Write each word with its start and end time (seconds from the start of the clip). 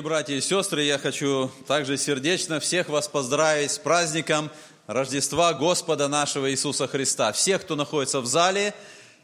Дорогие 0.00 0.16
братья 0.16 0.34
и 0.34 0.40
сестры, 0.40 0.84
я 0.84 0.96
хочу 0.96 1.50
также 1.66 1.98
сердечно 1.98 2.58
всех 2.58 2.88
вас 2.88 3.06
поздравить 3.06 3.70
с 3.70 3.78
праздником 3.78 4.50
Рождества 4.86 5.52
Господа 5.52 6.08
нашего 6.08 6.50
Иисуса 6.50 6.88
Христа. 6.88 7.32
Всех, 7.32 7.60
кто 7.60 7.76
находится 7.76 8.22
в 8.22 8.26
зале, 8.26 8.72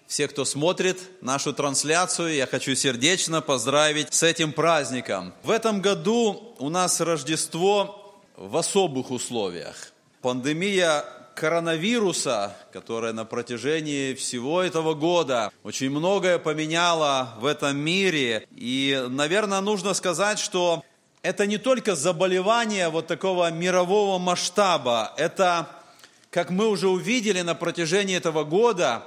всех, 0.07 0.33
кто 0.33 0.45
смотрит 0.45 0.99
нашу 1.23 1.55
трансляцию, 1.55 2.35
я 2.35 2.47
хочу 2.47 2.75
сердечно 2.75 3.41
поздравить 3.41 4.13
с 4.13 4.23
этим 4.23 4.53
праздником. 4.53 5.33
В 5.43 5.51
этом 5.51 5.81
году 5.81 6.55
у 6.59 6.69
нас 6.69 7.01
Рождество 7.01 8.15
в 8.37 8.55
особых 8.55 9.11
условиях. 9.11 9.95
Пандемия 10.21 11.07
коронавируса, 11.37 12.57
которая 12.73 13.13
на 13.13 13.27
протяжении 13.27 14.15
всего 14.15 14.63
этого 14.63 14.95
года 14.95 15.53
очень 15.63 15.91
многое 15.91 16.39
поменяла 16.39 17.35
в 17.39 17.45
этом 17.45 17.77
мире. 17.77 18.49
И, 18.57 19.07
наверное, 19.11 19.61
нужно 19.61 19.93
сказать, 19.93 20.39
что 20.39 20.83
это 21.23 21.47
не 21.47 21.59
только 21.59 21.95
заболевание 21.95 22.89
вот 22.89 23.07
такого 23.07 23.51
мирового 23.51 24.19
масштаба, 24.19 25.13
это, 25.19 25.69
как 26.31 26.49
мы 26.51 26.69
уже 26.69 26.89
увидели 26.89 27.43
на 27.43 27.55
протяжении 27.55 28.17
этого 28.17 28.45
года, 28.45 29.03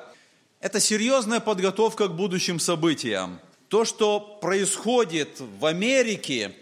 это 0.62 0.80
серьезная 0.80 1.40
подготовка 1.40 2.08
к 2.08 2.16
будущим 2.16 2.60
событиям. 2.60 3.40
То, 3.70 3.86
что 3.86 4.20
происходит 4.20 5.42
в 5.60 5.66
Америке– 5.66 6.54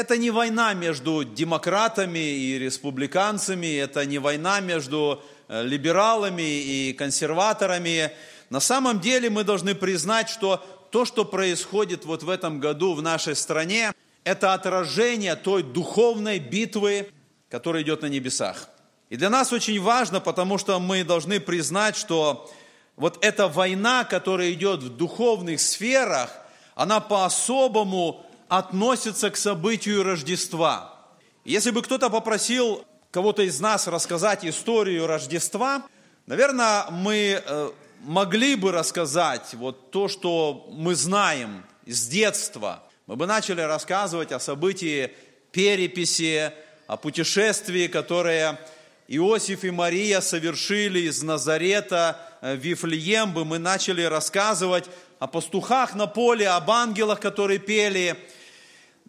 это 0.00 0.16
не 0.16 0.30
война 0.30 0.72
между 0.72 1.24
демократами 1.24 2.18
и 2.18 2.58
республиканцами, 2.58 3.76
это 3.76 4.06
не 4.06 4.18
война 4.18 4.60
между 4.60 5.22
э, 5.48 5.62
либералами 5.62 6.42
и 6.42 6.94
консерваторами. 6.94 8.10
На 8.48 8.60
самом 8.60 9.00
деле 9.00 9.28
мы 9.28 9.44
должны 9.44 9.74
признать, 9.74 10.30
что 10.30 10.64
то, 10.90 11.04
что 11.04 11.26
происходит 11.26 12.06
вот 12.06 12.22
в 12.22 12.30
этом 12.30 12.60
году 12.60 12.94
в 12.94 13.02
нашей 13.02 13.36
стране, 13.36 13.92
это 14.24 14.54
отражение 14.54 15.36
той 15.36 15.62
духовной 15.62 16.38
битвы, 16.38 17.10
которая 17.50 17.82
идет 17.82 18.00
на 18.00 18.06
небесах. 18.06 18.70
И 19.10 19.16
для 19.16 19.28
нас 19.28 19.52
очень 19.52 19.80
важно, 19.80 20.20
потому 20.20 20.56
что 20.56 20.80
мы 20.80 21.04
должны 21.04 21.40
признать, 21.40 21.96
что 21.96 22.50
вот 22.96 23.18
эта 23.22 23.48
война, 23.48 24.04
которая 24.04 24.52
идет 24.52 24.82
в 24.82 24.96
духовных 24.96 25.60
сферах, 25.60 26.30
она 26.74 27.00
по-особому 27.00 28.24
относится 28.50 29.30
к 29.30 29.36
событию 29.36 30.02
Рождества. 30.02 30.98
Если 31.44 31.70
бы 31.70 31.82
кто-то 31.82 32.10
попросил 32.10 32.84
кого-то 33.12 33.42
из 33.42 33.60
нас 33.60 33.86
рассказать 33.86 34.44
историю 34.44 35.06
Рождества, 35.06 35.84
наверное, 36.26 36.86
мы 36.90 37.40
э, 37.44 37.70
могли 38.00 38.56
бы 38.56 38.72
рассказать 38.72 39.54
вот 39.54 39.92
то, 39.92 40.08
что 40.08 40.68
мы 40.72 40.96
знаем 40.96 41.64
с 41.86 42.08
детства. 42.08 42.82
Мы 43.06 43.14
бы 43.14 43.26
начали 43.26 43.60
рассказывать 43.60 44.32
о 44.32 44.40
событии 44.40 45.12
переписи, 45.52 46.52
о 46.88 46.96
путешествии, 46.96 47.86
которое 47.86 48.58
Иосиф 49.06 49.62
и 49.62 49.70
Мария 49.70 50.20
совершили 50.20 50.98
из 51.00 51.22
Назарета 51.22 52.18
в 52.42 52.56
Вифлеем, 52.56 53.32
бы 53.32 53.44
мы 53.44 53.60
начали 53.60 54.02
рассказывать 54.02 54.86
о 55.20 55.28
пастухах 55.28 55.94
на 55.94 56.08
поле, 56.08 56.48
об 56.48 56.68
ангелах, 56.68 57.20
которые 57.20 57.60
пели– 57.60 58.16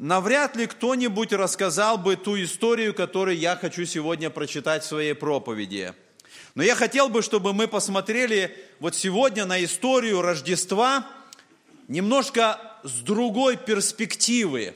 навряд 0.01 0.55
ли 0.55 0.65
кто-нибудь 0.65 1.31
рассказал 1.31 1.99
бы 1.99 2.15
ту 2.15 2.35
историю, 2.41 2.91
которую 2.91 3.37
я 3.37 3.55
хочу 3.55 3.85
сегодня 3.85 4.31
прочитать 4.31 4.83
в 4.83 4.87
своей 4.87 5.13
проповеди. 5.13 5.93
Но 6.55 6.63
я 6.63 6.75
хотел 6.75 7.07
бы, 7.07 7.21
чтобы 7.21 7.53
мы 7.53 7.67
посмотрели 7.67 8.57
вот 8.79 8.95
сегодня 8.95 9.45
на 9.45 9.63
историю 9.63 10.23
Рождества 10.23 11.07
немножко 11.87 12.59
с 12.83 13.01
другой 13.01 13.57
перспективы. 13.57 14.73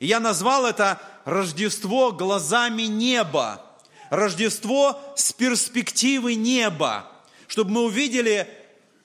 И 0.00 0.06
я 0.06 0.20
назвал 0.20 0.64
это 0.64 1.02
Рождество 1.26 2.10
глазами 2.10 2.84
неба. 2.84 3.62
Рождество 4.08 4.98
с 5.16 5.34
перспективы 5.34 6.34
неба. 6.34 7.12
Чтобы 7.46 7.72
мы 7.72 7.84
увидели, 7.84 8.48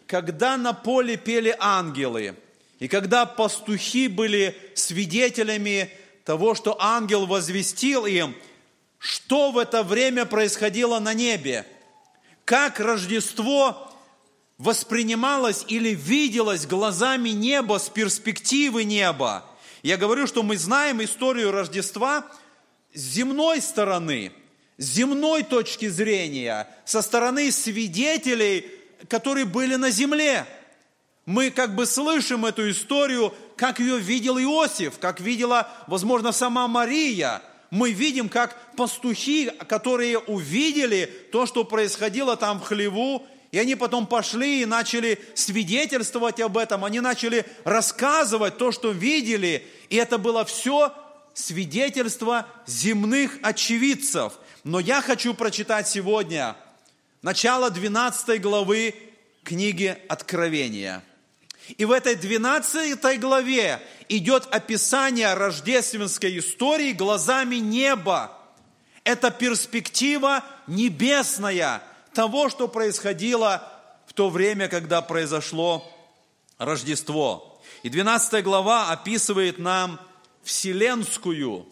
когда 0.08 0.56
на 0.56 0.72
поле 0.72 1.18
пели 1.18 1.54
ангелы– 1.60 2.36
и 2.82 2.88
когда 2.88 3.28
пастухи 3.28 4.08
были 4.08 4.58
свидетелями 4.74 5.92
того, 6.26 6.56
что 6.56 6.76
ангел 6.82 7.28
возвестил 7.28 8.08
им, 8.08 8.36
что 8.98 9.52
в 9.52 9.60
это 9.60 9.84
время 9.84 10.26
происходило 10.26 10.98
на 10.98 11.14
небе, 11.14 11.68
как 12.44 12.80
Рождество 12.80 13.94
воспринималось 14.58 15.64
или 15.68 15.90
виделось 15.90 16.66
глазами 16.66 17.30
неба 17.30 17.78
с 17.78 17.88
перспективы 17.88 18.84
неба. 18.84 19.46
Я 19.84 19.96
говорю, 19.96 20.26
что 20.26 20.42
мы 20.42 20.58
знаем 20.58 21.04
историю 21.04 21.52
Рождества 21.52 22.26
с 22.96 23.00
земной 23.00 23.62
стороны, 23.62 24.32
с 24.80 24.86
земной 24.86 25.44
точки 25.44 25.88
зрения, 25.88 26.68
со 26.86 27.04
стороны 27.04 27.52
свидетелей, 27.52 28.66
которые 29.08 29.46
были 29.46 29.76
на 29.76 29.92
земле– 29.92 30.48
мы 31.26 31.52
как 31.52 31.76
бы 31.76 31.86
слышим 31.86 32.46
эту 32.46 32.70
историю, 32.72 33.34
как 33.56 33.80
ее 33.80 34.00
видел 34.00 34.40
Иосиф, 34.40 34.98
как 34.98 35.20
видела, 35.20 35.70
возможно, 35.88 36.32
сама 36.32 36.68
Мария. 36.68 37.42
Мы 37.70 37.92
видим, 37.92 38.28
как 38.28 38.76
пастухи, 38.76 39.52
которые 39.68 40.18
увидели 40.18 41.06
то, 41.32 41.46
что 41.46 41.64
происходило 41.64 42.36
там 42.36 42.60
в 42.60 42.64
хлеву, 42.64 43.26
и 43.52 43.60
они 43.60 43.76
потом 43.76 44.08
пошли 44.08 44.62
и 44.62 44.66
начали 44.66 45.20
свидетельствовать 45.36 46.40
об 46.40 46.58
этом, 46.58 46.84
они 46.84 47.00
начали 47.02 47.46
рассказывать 47.66 48.58
то, 48.58 48.72
что 48.72 48.92
видели, 48.92 49.66
и 49.90 49.98
это 49.98 50.18
было 50.18 50.44
все 50.44 50.94
свидетельство 51.34 52.48
земных 52.66 53.38
очевидцев. 53.42 54.34
Но 54.64 54.80
я 54.80 55.02
хочу 55.02 55.34
прочитать 55.34 55.88
сегодня 55.88 56.56
начало 57.22 57.70
12 57.70 58.42
главы 58.42 58.96
книги 59.44 59.98
Откровения– 60.10 61.04
и 61.78 61.86
в 61.86 61.92
этой 61.92 62.16
12 62.16 63.20
главе 63.20 63.82
идет 64.10 64.48
описание 64.52 65.34
рождественской 65.34 66.40
истории 66.40 66.92
глазами 66.92 67.56
неба. 67.56 68.38
Это 69.04 69.32
перспектива 69.32 70.44
небесная 70.68 71.82
того, 72.14 72.50
что 72.50 72.68
происходило 72.68 73.68
в 74.06 74.14
то 74.14 74.30
время, 74.30 74.68
когда 74.68 75.02
произошло 75.02 75.90
Рождество. 76.58 77.60
И 77.82 77.90
12 77.90 78.44
глава 78.44 78.92
описывает 78.92 79.58
нам 79.58 80.00
вселенскую 80.44 81.68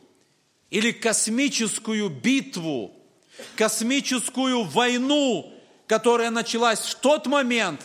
или 0.71 0.91
космическую 0.91 2.09
битву, 2.09 2.91
космическую 3.55 4.63
войну, 4.63 5.53
которая 5.85 6.31
началась 6.31 6.79
в 6.79 6.95
тот 6.95 7.27
момент, 7.27 7.81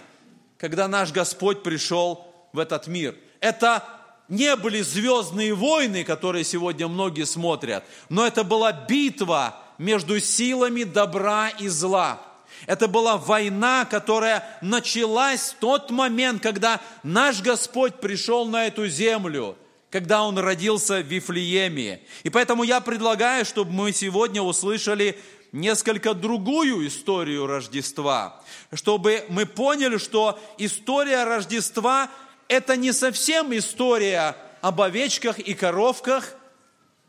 когда 0.59 0.89
наш 0.89 1.13
Господь 1.13 1.63
пришел 1.63 2.27
в 2.53 2.59
этот 2.59 2.87
мир. 2.87 3.15
Это 3.41 3.85
не 4.29 4.57
были 4.57 4.81
звездные 4.81 5.55
войны, 5.55 6.05
которые 6.05 6.45
сегодня 6.45 6.89
многие 6.89 7.27
смотрят, 7.27 7.85
но 8.09 8.27
это 8.27 8.45
была 8.45 8.73
битва 8.73 9.61
между 9.79 10.19
силами 10.21 10.85
добра 10.85 11.51
и 11.51 11.69
зла. 11.69 12.21
Это 12.67 12.89
была 12.89 13.19
война, 13.19 13.85
которая 13.85 14.59
началась 14.63 15.51
в 15.51 15.61
тот 15.61 15.91
момент, 15.91 16.43
когда 16.43 16.81
наш 17.03 17.43
Господь 17.43 18.01
пришел 18.01 18.47
на 18.47 18.67
эту 18.67 18.89
землю, 18.89 19.57
когда 19.91 20.23
Он 20.23 20.39
родился 20.39 21.01
в 21.01 21.07
Вифлееме. 21.07 22.01
И 22.23 22.31
поэтому 22.31 22.63
я 22.63 22.81
предлагаю, 22.81 23.45
чтобы 23.45 23.73
мы 23.73 23.93
сегодня 23.93 24.41
услышали 24.41 25.19
несколько 25.55 26.15
другую 26.15 26.87
историю 26.89 27.47
Рождества, 27.47 28.43
чтобы 28.73 29.25
мы 29.29 29.47
поняли, 29.47 29.99
что 29.99 30.39
история 30.59 31.25
Рождества– 31.25 32.11
это 32.49 32.77
не 32.77 32.93
совсем 32.93 33.57
история 33.57 34.37
об 34.61 34.81
овечках 34.81 35.39
и 35.39 35.55
коровках, 35.55 36.35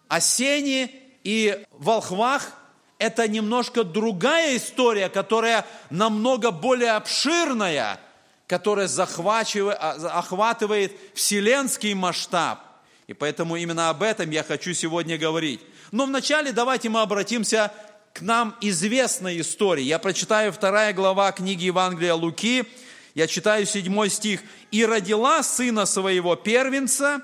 о 0.07 0.21
сене 0.21 0.91
и 1.23 1.65
волхвах. 1.71 2.53
Это 2.99 3.27
немножко 3.27 3.83
другая 3.83 4.55
история, 4.55 5.09
которая 5.09 5.65
намного 5.89 6.51
более 6.51 6.91
обширная, 6.91 7.99
которая 8.47 8.87
захватывает, 8.87 9.77
охватывает 9.79 10.95
вселенский 11.15 11.93
масштаб. 11.95 12.59
И 13.07 13.13
поэтому 13.13 13.55
именно 13.55 13.89
об 13.89 14.03
этом 14.03 14.29
я 14.29 14.43
хочу 14.43 14.73
сегодня 14.73 15.17
говорить. 15.17 15.61
Но 15.91 16.05
вначале 16.05 16.51
давайте 16.51 16.89
мы 16.89 17.01
обратимся 17.01 17.71
к 18.15 18.21
нам 18.21 18.55
известной 18.61 19.41
истории. 19.41 19.83
Я 19.83 19.99
прочитаю 19.99 20.53
вторая 20.53 20.93
глава 20.93 21.33
книги 21.33 21.65
Евангелия 21.65 22.13
Луки, 22.13 22.63
я 23.13 23.27
читаю 23.27 23.65
седьмой 23.65 24.09
стих. 24.09 24.41
«И 24.71 24.85
родила 24.85 25.43
сына 25.43 25.85
своего 25.85 26.37
первенца, 26.37 27.21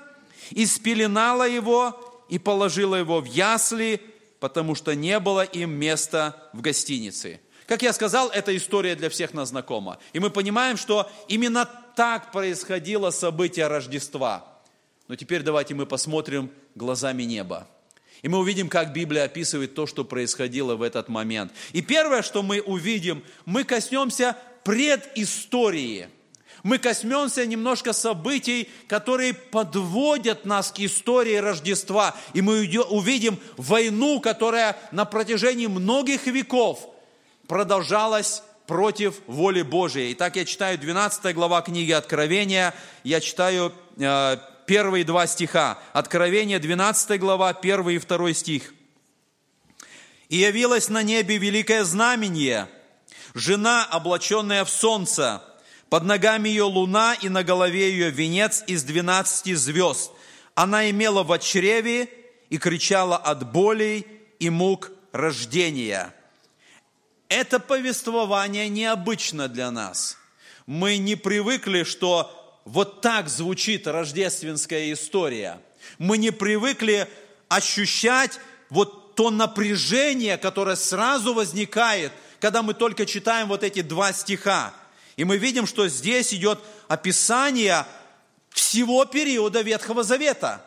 и 0.50 0.66
спеленала 0.66 1.48
его, 1.48 2.24
и 2.28 2.38
положила 2.38 2.94
его 2.94 3.20
в 3.20 3.24
ясли, 3.24 4.02
потому 4.38 4.74
что 4.74 4.94
не 4.94 5.18
было 5.18 5.42
им 5.42 5.70
места 5.70 6.50
в 6.52 6.60
гостинице». 6.60 7.40
Как 7.66 7.80
я 7.80 7.94
сказал, 7.94 8.28
эта 8.28 8.54
история 8.54 8.94
для 8.94 9.08
всех 9.08 9.32
нас 9.32 9.48
знакома. 9.48 9.98
И 10.12 10.20
мы 10.20 10.28
понимаем, 10.28 10.76
что 10.76 11.10
именно 11.26 11.64
так 11.96 12.32
происходило 12.32 13.10
событие 13.10 13.66
Рождества. 13.66 14.44
Но 15.08 15.16
теперь 15.16 15.42
давайте 15.42 15.74
мы 15.74 15.86
посмотрим 15.86 16.50
глазами 16.74 17.22
неба. 17.22 17.66
И 18.22 18.28
мы 18.28 18.38
увидим, 18.38 18.68
как 18.68 18.92
Библия 18.92 19.24
описывает 19.24 19.74
то, 19.74 19.86
что 19.86 20.04
происходило 20.04 20.76
в 20.76 20.82
этот 20.82 21.08
момент. 21.08 21.52
И 21.72 21.82
первое, 21.82 22.22
что 22.22 22.42
мы 22.42 22.60
увидим, 22.60 23.22
мы 23.44 23.64
коснемся 23.64 24.36
предыстории. 24.62 26.08
Мы 26.62 26.78
коснемся 26.78 27.44
немножко 27.44 27.92
событий, 27.92 28.68
которые 28.86 29.34
подводят 29.34 30.44
нас 30.44 30.70
к 30.70 30.78
истории 30.78 31.34
Рождества. 31.34 32.14
И 32.32 32.40
мы 32.40 32.60
увидим 32.88 33.40
войну, 33.56 34.20
которая 34.20 34.76
на 34.92 35.04
протяжении 35.04 35.66
многих 35.66 36.28
веков 36.28 36.88
продолжалась 37.48 38.44
против 38.68 39.20
воли 39.26 39.62
Божией. 39.62 40.12
Итак, 40.12 40.36
я 40.36 40.44
читаю 40.44 40.78
12 40.78 41.34
глава 41.34 41.60
книги 41.62 41.90
Откровения, 41.90 42.72
я 43.02 43.20
читаю 43.20 43.72
э, 43.98 44.36
первые 44.66 45.04
два 45.04 45.26
стиха. 45.26 45.78
Откровение, 45.92 46.58
12 46.58 47.18
глава, 47.20 47.50
1 47.50 47.88
и 47.88 47.98
2 47.98 48.32
стих. 48.32 48.74
«И 50.28 50.36
явилось 50.36 50.88
на 50.88 51.02
небе 51.02 51.36
великое 51.36 51.84
знамение, 51.84 52.68
жена, 53.34 53.84
облаченная 53.84 54.64
в 54.64 54.70
солнце, 54.70 55.42
под 55.90 56.04
ногами 56.04 56.48
ее 56.48 56.64
луна 56.64 57.14
и 57.14 57.28
на 57.28 57.44
голове 57.44 57.90
ее 57.90 58.10
венец 58.10 58.64
из 58.66 58.82
двенадцати 58.82 59.54
звезд. 59.54 60.10
Она 60.54 60.88
имела 60.90 61.22
в 61.22 61.38
чреве 61.38 62.08
и 62.48 62.58
кричала 62.58 63.16
от 63.16 63.52
болей 63.52 64.06
и 64.38 64.48
мук 64.50 64.90
рождения». 65.12 66.14
Это 67.34 67.58
повествование 67.60 68.68
необычно 68.68 69.48
для 69.48 69.70
нас. 69.70 70.18
Мы 70.66 70.98
не 70.98 71.16
привыкли, 71.16 71.82
что 71.82 72.41
вот 72.64 73.00
так 73.00 73.28
звучит 73.28 73.86
рождественская 73.86 74.92
история. 74.92 75.60
Мы 75.98 76.18
не 76.18 76.30
привыкли 76.30 77.08
ощущать 77.48 78.38
вот 78.70 79.14
то 79.14 79.30
напряжение, 79.30 80.38
которое 80.38 80.76
сразу 80.76 81.34
возникает, 81.34 82.12
когда 82.40 82.62
мы 82.62 82.74
только 82.74 83.04
читаем 83.04 83.48
вот 83.48 83.62
эти 83.62 83.82
два 83.82 84.12
стиха. 84.12 84.72
И 85.16 85.24
мы 85.24 85.36
видим, 85.36 85.66
что 85.66 85.88
здесь 85.88 86.32
идет 86.32 86.60
описание 86.88 87.84
всего 88.50 89.04
периода 89.04 89.60
Ветхого 89.60 90.02
Завета. 90.02 90.64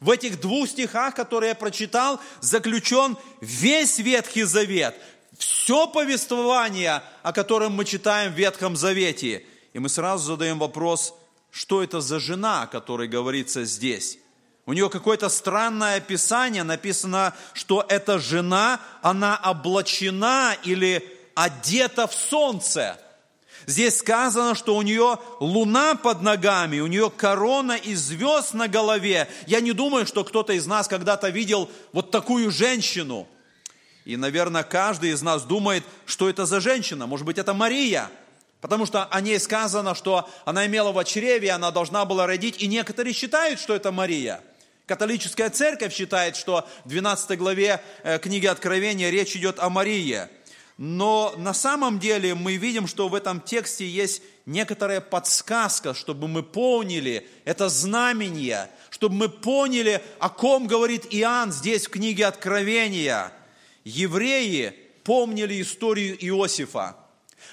В 0.00 0.10
этих 0.10 0.40
двух 0.40 0.68
стихах, 0.68 1.14
которые 1.14 1.50
я 1.50 1.54
прочитал, 1.54 2.20
заключен 2.40 3.16
весь 3.40 3.98
Ветхий 3.98 4.42
Завет, 4.42 4.94
все 5.38 5.86
повествование, 5.86 7.02
о 7.22 7.32
котором 7.32 7.72
мы 7.72 7.86
читаем 7.86 8.32
в 8.32 8.36
Ветхом 8.36 8.76
Завете. 8.76 9.44
И 9.72 9.78
мы 9.78 9.88
сразу 9.88 10.24
задаем 10.24 10.58
вопрос– 10.58 11.14
что 11.56 11.82
это 11.82 12.02
за 12.02 12.20
жена, 12.20 12.64
о 12.64 12.66
которой 12.66 13.08
говорится 13.08 13.64
здесь. 13.64 14.18
У 14.66 14.74
нее 14.74 14.90
какое-то 14.90 15.30
странное 15.30 15.96
описание, 15.96 16.64
написано, 16.64 17.32
что 17.54 17.82
эта 17.88 18.18
жена, 18.18 18.78
она 19.00 19.40
облачена 19.42 20.54
или 20.64 21.02
одета 21.34 22.08
в 22.08 22.14
солнце. 22.14 23.00
Здесь 23.64 23.96
сказано, 23.96 24.54
что 24.54 24.76
у 24.76 24.82
нее 24.82 25.18
луна 25.40 25.94
под 25.94 26.20
ногами, 26.20 26.80
у 26.80 26.88
нее 26.88 27.10
корона 27.10 27.72
из 27.72 28.00
звезд 28.00 28.52
на 28.52 28.68
голове. 28.68 29.26
Я 29.46 29.60
не 29.60 29.72
думаю, 29.72 30.04
что 30.04 30.24
кто-то 30.24 30.52
из 30.52 30.66
нас 30.66 30.88
когда-то 30.88 31.30
видел 31.30 31.70
вот 31.94 32.10
такую 32.10 32.50
женщину. 32.50 33.26
И, 34.04 34.18
наверное, 34.18 34.62
каждый 34.62 35.12
из 35.12 35.22
нас 35.22 35.44
думает, 35.44 35.84
что 36.04 36.28
это 36.28 36.44
за 36.44 36.60
женщина. 36.60 37.06
Может 37.06 37.24
быть, 37.24 37.38
это 37.38 37.54
Мария– 37.54 38.10
Потому 38.66 38.84
что 38.84 39.04
о 39.04 39.20
ней 39.20 39.38
сказано, 39.38 39.94
что 39.94 40.28
она 40.44 40.66
имела 40.66 40.90
в 40.90 41.04
чреве, 41.04 41.52
она 41.52 41.70
должна 41.70 42.04
была 42.04 42.26
родить, 42.26 42.60
и 42.60 42.66
некоторые 42.66 43.14
считают, 43.14 43.60
что 43.60 43.76
это 43.76 43.92
Мария. 43.92 44.40
Католическая 44.86 45.50
церковь 45.50 45.94
считает, 45.94 46.34
что 46.34 46.66
в 46.84 46.88
12 46.88 47.38
главе 47.38 47.80
э, 48.02 48.18
книги 48.18 48.46
Откровения 48.46 49.10
речь 49.10 49.36
идет 49.36 49.60
о 49.60 49.70
Марии. 49.70 50.22
Но 50.78 51.32
на 51.36 51.54
самом 51.54 52.00
деле 52.00 52.34
мы 52.34 52.56
видим, 52.56 52.88
что 52.88 53.06
в 53.06 53.14
этом 53.14 53.40
тексте 53.40 53.88
есть 53.88 54.20
некоторая 54.46 55.00
подсказка, 55.00 55.94
чтобы 55.94 56.26
мы 56.26 56.42
поняли 56.42 57.24
это 57.44 57.68
знамение, 57.68 58.68
чтобы 58.90 59.14
мы 59.14 59.28
поняли, 59.28 60.02
о 60.18 60.28
ком 60.28 60.66
говорит 60.66 61.06
Иоанн 61.14 61.52
здесь 61.52 61.86
в 61.86 61.90
книге 61.90 62.26
Откровения. 62.26 63.32
Евреи 63.84 64.74
помнили 65.04 65.62
историю 65.62 66.16
Иосифа. 66.16 66.96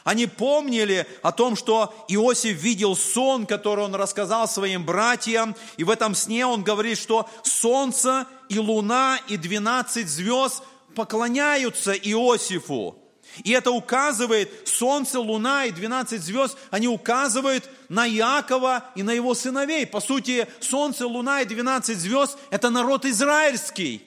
Они 0.04 0.28
помнили 0.28 1.08
о 1.22 1.32
том, 1.32 1.56
что 1.56 1.94
Иосиф 2.08 2.58
видел 2.58 2.96
сон, 2.96 3.46
который 3.46 3.86
он 3.86 3.96
рассказал 3.96 4.48
своим 4.48 4.86
братьям, 4.86 5.56
и 5.78 5.84
в 5.84 5.90
этом 5.90 6.16
сне 6.16 6.46
он 6.46 6.64
говорит, 6.64 6.98
что 6.98 7.30
солнце 7.44 8.28
и 8.50 8.60
луна 8.60 9.20
и 9.28 9.38
двенадцать 9.38 10.08
звезд 10.08 10.64
поклоняются 10.96 11.94
Иосифу. 11.94 12.98
И 13.44 13.52
это 13.52 13.72
указывает, 13.72 14.68
солнце, 14.68 15.20
луна 15.20 15.66
и 15.66 15.72
двенадцать 15.72 16.22
звезд, 16.22 16.58
они 16.70 16.88
указывают 16.88 17.68
на 17.90 18.08
Иакова 18.08 18.84
и 18.96 19.02
на 19.02 19.12
его 19.12 19.34
сыновей. 19.34 19.88
По 19.88 20.02
сути, 20.02 20.48
солнце, 20.60 21.08
луна 21.08 21.42
и 21.42 21.46
двенадцать 21.46 21.98
звезд– 21.98 22.38
это 22.52 22.70
народ 22.70 23.06
израильский. 23.06 24.04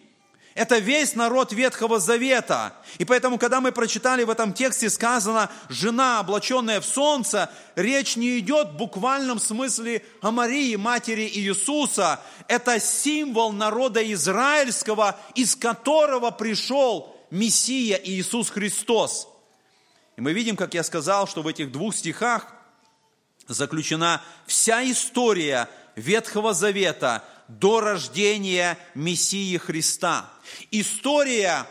Это 0.56 0.78
весь 0.78 1.14
народ 1.14 1.52
Ветхого 1.52 2.00
Завета. 2.00 2.72
И 2.96 3.04
поэтому, 3.04 3.36
когда 3.36 3.60
мы 3.60 3.72
прочитали 3.72 4.24
в 4.24 4.30
этом 4.30 4.54
тексте 4.54 4.88
сказано 4.88 5.50
«жена, 5.68 6.18
облаченная 6.18 6.80
в 6.80 6.86
солнце», 6.86 7.50
речь 7.74 8.16
не 8.16 8.38
идет 8.38 8.68
в 8.68 8.76
буквальном 8.76 9.38
смысле 9.38 10.02
о 10.22 10.30
Марии, 10.30 10.74
матери 10.76 11.30
Иисуса. 11.30 12.20
Это 12.48 12.80
символ 12.80 13.52
народа 13.52 14.00
израильского, 14.14 15.20
из 15.34 15.54
которого 15.56 16.30
пришел 16.30 17.14
Мессия 17.30 18.00
Иисус 18.02 18.48
Христос. 18.48 19.28
И 20.16 20.22
мы 20.22 20.32
видим, 20.32 20.56
как 20.56 20.72
я 20.72 20.84
сказал, 20.84 21.28
что 21.28 21.42
в 21.42 21.48
этих 21.48 21.70
двух 21.70 21.94
стихах 21.94 22.46
заключена 23.46 24.22
вся 24.46 24.82
история 24.90 25.68
Ветхого 25.96 26.54
Завета– 26.54 27.22
до 27.48 27.80
рождения 27.80 28.78
Мессии 28.94 29.56
Христа. 29.56 30.30
История 30.70 31.66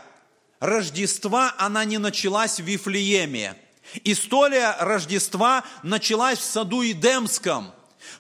Рождества, 0.60 1.53
она 1.58 1.86
не 1.86 1.98
началась 1.98 2.60
в 2.60 2.63
Вифлееме. 2.63 3.55
История 4.03 4.75
Рождества 4.79 5.63
началась 5.84 6.39
в 6.39 6.44
саду 6.44 6.84
Идемском. 6.84 7.72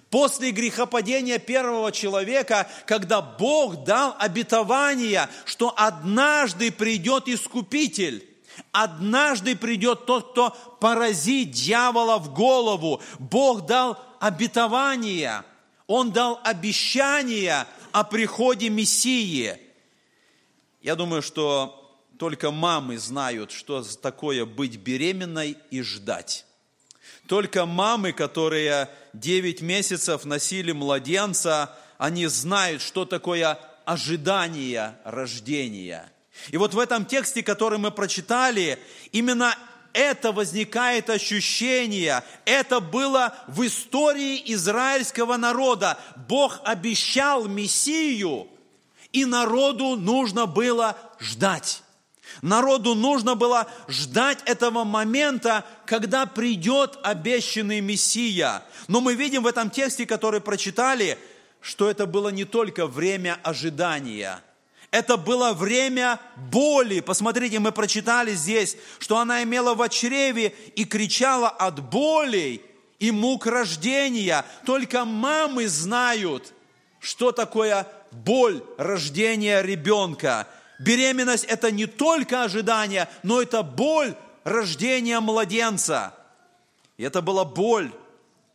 После 0.09 0.51
грехопадения 0.51 1.39
первого 1.39 1.91
человека, 1.91 2.67
когда 2.85 3.21
Бог 3.21 3.83
дал 3.83 4.15
обетование, 4.19 5.27
что 5.45 5.73
однажды 5.75 6.71
придет 6.71 7.27
Искупитель, 7.27 8.27
однажды 8.71 9.55
придет 9.55 10.05
тот, 10.05 10.31
кто 10.31 10.51
поразит 10.79 11.51
дьявола 11.51 12.17
в 12.17 12.33
голову. 12.33 13.01
Бог 13.19 13.65
дал 13.65 13.99
обетование– 14.19 15.43
он 15.87 16.11
дал 16.11 16.39
обещание 16.43 17.67
о 17.91 18.03
приходе 18.03 18.69
Мессии. 18.69 19.59
Я 20.81 20.95
думаю, 20.95 21.21
что 21.21 21.81
только 22.17 22.51
мамы 22.51 22.97
знают, 22.97 23.51
что 23.51 23.83
такое 23.83 24.45
быть 24.45 24.77
беременной 24.77 25.57
и 25.71 25.81
ждать. 25.81 26.45
Только 27.27 27.65
мамы, 27.65 28.13
которые 28.13 28.89
9 29.13 29.61
месяцев 29.61 30.25
носили 30.25 30.71
младенца, 30.71 31.75
они 31.97 32.27
знают, 32.27 32.81
что 32.81 33.05
такое 33.05 33.59
ожидание 33.85 34.97
рождения. 35.03 36.11
И 36.49 36.57
вот 36.57 36.73
в 36.73 36.79
этом 36.79 37.05
тексте, 37.05 37.41
который 37.41 37.79
мы 37.79 37.91
прочитали, 37.91 38.77
именно 39.11 39.57
это 39.95 40.33
возникает 40.33 41.09
ощущение, 41.09 42.21
это 42.43 42.81
было 42.81 43.33
в 43.47 43.65
истории 43.65 44.41
израильского 44.53 45.37
народа. 45.37 45.97
Бог 46.27 46.59
обещал 46.65 47.45
Мессию, 47.47 48.49
и 49.13 49.23
народу 49.23 49.95
нужно 49.95 50.47
было 50.47 50.97
ждать. 51.19 51.81
Народу 52.41 52.93
нужно 52.93 53.35
было 53.35 53.67
ждать 53.87 54.39
этого 54.45 54.83
момента, 54.83 55.63
когда 55.85 56.25
придет 56.25 56.99
обещанный 57.01 57.79
Мессия. 57.79 58.63
Но 58.89 58.99
мы 58.99 59.15
видим 59.15 59.43
в 59.43 59.47
этом 59.47 59.69
тексте, 59.69 60.05
который 60.05 60.41
прочитали, 60.41 61.17
что 61.61 61.89
это 61.89 62.05
было 62.05 62.27
не 62.29 62.43
только 62.43 62.85
время 62.85 63.39
ожидания– 63.43 64.43
это 64.91 65.17
было 65.17 65.53
время 65.53 66.19
боли. 66.51 66.99
Посмотрите, 66.99 67.59
мы 67.59 67.71
прочитали 67.71 68.33
здесь, 68.33 68.77
что 68.99 69.17
она 69.17 69.43
имела 69.43 69.73
в 69.73 69.89
чреве 69.89 70.55
и 70.75 70.85
кричала 70.85 71.49
от 71.49 71.79
болей 71.89 72.61
и 72.99 73.11
мук 73.11 73.45
рождения. 73.45 74.45
Только 74.65 75.05
мамы 75.05 75.67
знают, 75.67 76.53
что 76.99 77.31
такое 77.31 77.87
боль 78.11 78.63
рождения 78.77 79.61
ребенка. 79.61 80.47
Беременность– 80.79 81.43
это 81.45 81.71
не 81.71 81.85
только 81.85 82.43
ожидание, 82.43 83.09
но 83.23 83.41
это 83.41 83.63
боль 83.63 84.15
рождения 84.43 85.19
младенца. 85.19 86.13
И 86.97 87.03
это 87.03 87.21
была 87.21 87.43
боль 87.43 87.91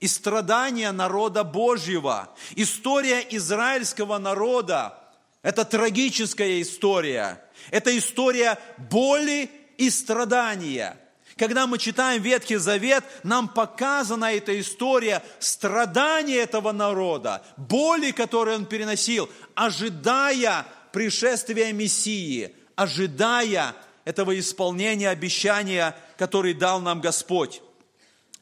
и 0.01 0.07
страдания 0.07 0.91
народа 0.93 1.45
Божьего. 1.45 2.31
История 2.57 3.27
израильского 3.31 4.19
народа– 4.19 4.97
это 5.43 5.65
трагическая 5.65 6.61
история. 6.61 7.43
Это 7.71 7.97
история 7.97 8.59
боли 8.77 9.51
и 9.79 9.89
страдания. 9.91 10.99
Когда 11.37 11.67
мы 11.67 11.79
читаем 11.79 12.21
Ветхий 12.21 12.57
Завет, 12.57 13.03
нам 13.23 13.49
показана 13.49 14.35
эта 14.35 14.61
история 14.61 15.23
страдания 15.39 16.37
этого 16.37 16.73
народа, 16.73 17.43
боли, 17.57 18.11
которые 18.11 18.57
он 18.57 18.67
переносил, 18.67 19.31
ожидая 19.55 20.67
пришествия 20.93 21.73
Мессии, 21.73 22.55
ожидая 22.75 23.75
этого 24.05 24.39
исполнения 24.39 25.09
обещания, 25.09 25.97
который 26.19 26.53
дал 26.53 26.81
нам 26.83 27.01
Господь. 27.01 27.63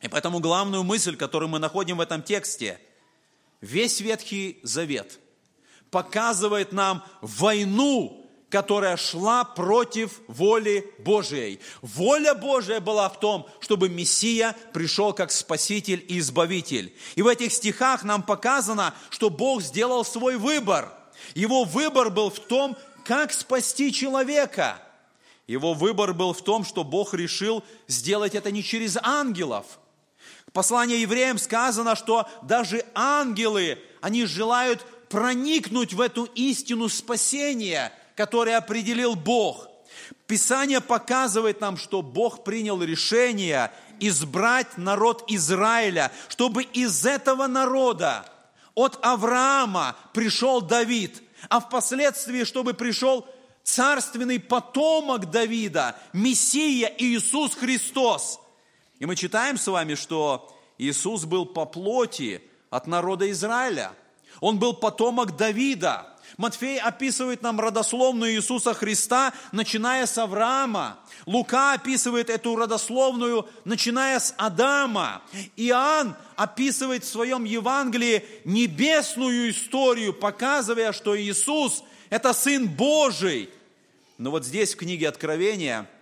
И 0.03 0.09
поэтому 0.09 0.41
главную 0.41 0.83
мысль, 0.83 1.17
которую 1.17 1.49
мы 1.49 1.61
находим 1.61 1.99
в 1.99 2.01
этом 2.01 2.23
тексте, 2.23 2.81
весь 3.61 4.01
Ветхий 4.01 4.59
Завет 4.65 5.21
показывает 5.91 6.73
нам 6.73 7.05
войну, 7.21 8.27
которая 8.51 8.97
шла 8.97 9.45
против 9.45 10.21
воли 10.27 10.91
Божией. 10.99 11.61
Воля 11.83 12.35
Божия 12.35 12.81
была 12.81 13.09
в 13.09 13.21
том, 13.21 13.47
чтобы 13.61 13.89
Мессия 13.89 14.57
пришел 14.73 15.13
как 15.13 15.31
Спаситель 15.31 16.05
и 16.09 16.19
Избавитель. 16.19 16.95
И 17.15 17.23
в 17.23 17.27
этих 17.27 17.53
стихах 17.53 18.05
нам 18.05 18.23
показано, 18.23 18.95
что 19.11 19.29
Бог 19.29 19.63
сделал 19.63 20.05
свой 20.05 20.37
выбор. 20.37 20.93
Его 21.35 21.65
выбор 21.65 22.11
был 22.11 22.31
в 22.31 22.39
том, 22.39 22.77
как 23.05 23.33
спасти 23.33 23.93
человека. 23.93 24.81
Его 25.47 25.75
выбор 25.75 26.15
был 26.15 26.33
в 26.33 26.43
том, 26.43 26.65
что 26.65 26.85
Бог 26.85 27.15
решил 27.15 27.65
сделать 27.87 28.35
это 28.35 28.51
не 28.51 28.63
через 28.63 28.97
ангелов– 29.03 29.67
в 30.49 30.53
послании 30.53 30.97
евреям 30.97 31.37
сказано, 31.37 31.95
что 31.95 32.27
даже 32.43 32.83
ангелы, 32.95 33.79
они 34.01 34.25
желают 34.25 34.85
проникнуть 35.09 35.93
в 35.93 36.01
эту 36.01 36.25
истину 36.35 36.89
спасения, 36.89 37.93
которое 38.17 38.57
определил 38.57 39.15
Бог. 39.15 39.69
Писание 40.27 40.81
показывает 40.81 41.61
нам, 41.61 41.77
что 41.77 42.03
Бог 42.03 42.45
принял 42.45 42.83
решение 42.83 43.73
избрать 44.01 44.77
народ 44.77 45.25
Израиля, 45.29 46.13
чтобы 46.29 46.63
из 46.63 47.05
этого 47.05 47.47
народа, 47.47 48.25
от 48.75 48.99
Авраама 49.05 49.97
пришел 50.13 50.61
Давид, 50.61 51.23
а 51.49 51.61
впоследствии, 51.61 52.45
чтобы 52.45 52.75
пришел 52.75 53.27
царственный 53.65 54.39
потомок 54.39 55.31
Давида, 55.31 55.97
Мессия 56.13 56.95
Иисус 56.99 57.55
Христос– 57.55 58.41
и 58.99 59.07
мы 59.07 59.15
читаем 59.15 59.57
с 59.57 59.67
вами, 59.67 59.95
что 59.95 60.53
Иисус 60.77 61.25
был 61.25 61.47
по 61.47 61.65
плоти 61.67 62.43
от 62.71 62.87
народа 62.87 63.31
Израиля. 63.31 63.93
Он 64.41 64.59
был 64.59 64.75
потомок 64.75 65.37
Давида. 65.37 66.07
Матфей 66.37 66.79
описывает 66.79 67.43
нам 67.43 67.59
родословную 67.59 68.33
Иисуса 68.35 68.73
Христа, 68.73 69.33
начиная 69.51 70.07
с 70.07 70.17
Авраама. 70.19 70.99
Лука 71.27 71.73
описывает 71.73 72.31
эту 72.31 72.55
родословную, 72.55 73.49
начиная 73.65 74.21
с 74.21 74.35
Адама. 74.37 75.23
Иоанн 75.57 76.15
описывает 76.37 77.03
в 77.03 77.09
своем 77.09 77.45
Евангелии 77.45 78.25
небесную 78.45 79.51
историю, 79.51 80.13
показывая, 80.13 80.93
что 80.93 81.19
Иисус– 81.21 81.83
это 82.11 82.33
Сын 82.33 82.69
Божий. 82.69 83.51
Но 84.17 84.31
вот 84.31 84.45
здесь 84.45 84.75
в 84.75 84.79
книге 84.79 85.09
Откровения– 85.09 85.89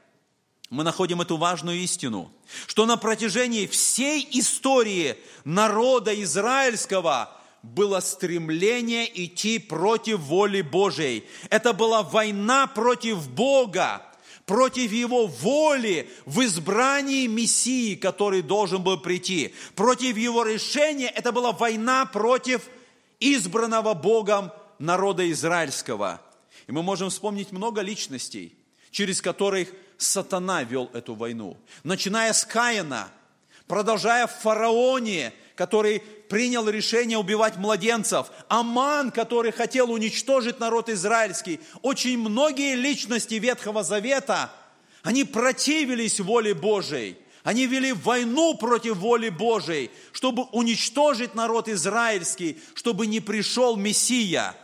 мы 0.68 0.82
находим 0.82 1.20
эту 1.20 1.36
важную 1.36 1.78
истину, 1.78 2.32
что 2.66 2.86
на 2.86 2.96
протяжении 2.96 3.66
всей 3.66 4.26
истории 4.32 5.16
народа 5.44 6.20
израильского 6.22 7.35
было 7.74 8.00
стремление 8.00 9.10
идти 9.24 9.58
против 9.58 10.20
воли 10.20 10.62
Божией. 10.62 11.24
Это 11.50 11.72
была 11.72 12.02
война 12.02 12.66
против 12.66 13.28
Бога, 13.30 14.02
против 14.44 14.92
Его 14.92 15.26
воли 15.26 16.08
в 16.24 16.42
избрании 16.42 17.26
Мессии, 17.26 17.96
который 17.96 18.42
должен 18.42 18.82
был 18.82 18.98
прийти. 18.98 19.54
Против 19.74 20.16
Его 20.16 20.44
решения 20.44 21.08
это 21.08 21.32
была 21.32 21.52
война 21.52 22.06
против 22.06 22.62
избранного 23.20 23.94
Богом 23.94 24.52
народа 24.78 25.30
израильского. 25.30 26.20
И 26.66 26.72
мы 26.72 26.82
можем 26.82 27.10
вспомнить 27.10 27.52
много 27.52 27.80
личностей, 27.80 28.56
через 28.90 29.20
которых 29.20 29.68
сатана 29.98 30.62
вел 30.62 30.90
эту 30.92 31.14
войну. 31.14 31.56
Начиная 31.82 32.32
с 32.32 32.44
Каина, 32.44 33.08
продолжая 33.66 34.26
в 34.26 34.32
фараоне, 34.32 35.32
который 35.56 36.00
принял 36.28 36.68
решение 36.68 37.18
убивать 37.18 37.56
младенцев, 37.56 38.28
Аман, 38.48 39.10
который 39.10 39.50
хотел 39.50 39.90
уничтожить 39.90 40.60
народ 40.60 40.88
израильский. 40.88 41.60
Очень 41.82 42.18
многие 42.18 42.74
личности 42.76 43.34
Ветхого 43.34 43.82
Завета, 43.82 44.52
они 45.02 45.24
противились 45.24 46.20
воле 46.20 46.54
Божией. 46.54 47.16
Они 47.42 47.66
вели 47.66 47.92
войну 47.92 48.54
против 48.54 48.96
воли 48.96 49.28
Божией, 49.28 49.90
чтобы 50.12 50.44
уничтожить 50.52 51.34
народ 51.34 51.68
израильский, 51.68 52.58
чтобы 52.74 53.06
не 53.06 53.20
пришел 53.20 53.76
Мессия. 53.76 54.54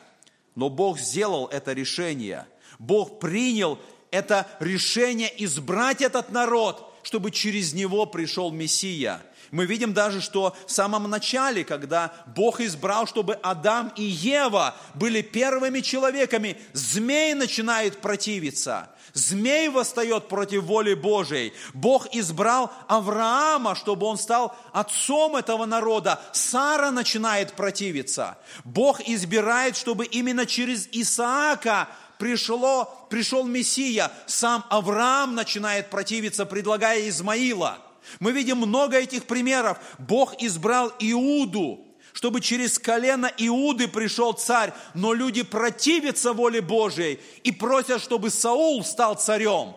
Но 0.56 0.68
Бог 0.68 0.98
сделал 0.98 1.46
это 1.46 1.72
решение. 1.72 2.46
Бог 2.80 3.20
принял 3.20 3.78
это 4.10 4.48
решение 4.58 5.32
избрать 5.44 6.02
этот 6.02 6.32
народ, 6.32 6.92
чтобы 7.04 7.30
через 7.30 7.72
него 7.72 8.04
пришел 8.04 8.50
Мессия. 8.50 9.22
Мы 9.52 9.66
видим 9.66 9.92
даже, 9.92 10.22
что 10.22 10.56
в 10.66 10.72
самом 10.72 11.10
начале, 11.10 11.62
когда 11.62 12.10
Бог 12.34 12.62
избрал, 12.62 13.06
чтобы 13.06 13.34
Адам 13.42 13.92
и 13.96 14.02
Ева 14.02 14.74
были 14.94 15.20
первыми 15.20 15.80
человеками, 15.80 16.58
змей 16.72 17.34
начинает 17.34 18.00
противиться. 18.00 18.88
Змей 19.12 19.68
восстает 19.68 20.28
против 20.28 20.64
воли 20.64 20.94
Божией. 20.94 21.52
Бог 21.74 22.08
избрал 22.14 22.72
Авраама, 22.88 23.74
чтобы 23.74 24.06
он 24.06 24.16
стал 24.16 24.56
отцом 24.72 25.36
этого 25.36 25.66
народа. 25.66 26.18
Сара 26.32 26.90
начинает 26.90 27.52
противиться. 27.52 28.38
Бог 28.64 29.02
избирает, 29.06 29.76
чтобы 29.76 30.06
именно 30.06 30.46
через 30.46 30.88
Исаака 30.92 31.90
пришло, 32.16 33.06
пришел 33.10 33.44
Мессия, 33.44 34.10
сам 34.24 34.64
Авраам 34.70 35.34
начинает 35.34 35.90
противиться, 35.90 36.46
предлагая 36.46 37.06
Измаила. 37.06 37.80
Мы 38.20 38.32
видим 38.32 38.58
много 38.58 38.98
этих 38.98 39.24
примеров. 39.24 39.78
Бог 39.98 40.34
избрал 40.42 40.92
Иуду, 40.98 41.84
чтобы 42.12 42.40
через 42.40 42.78
колено 42.78 43.30
Иуды 43.38 43.88
пришел 43.88 44.32
царь, 44.32 44.72
но 44.94 45.12
люди 45.12 45.42
противятся 45.42 46.32
воле 46.32 46.60
Божией 46.60 47.20
и 47.44 47.52
просят, 47.52 48.02
чтобы 48.02 48.30
Саул 48.30 48.84
стал 48.84 49.14
царем. 49.14 49.74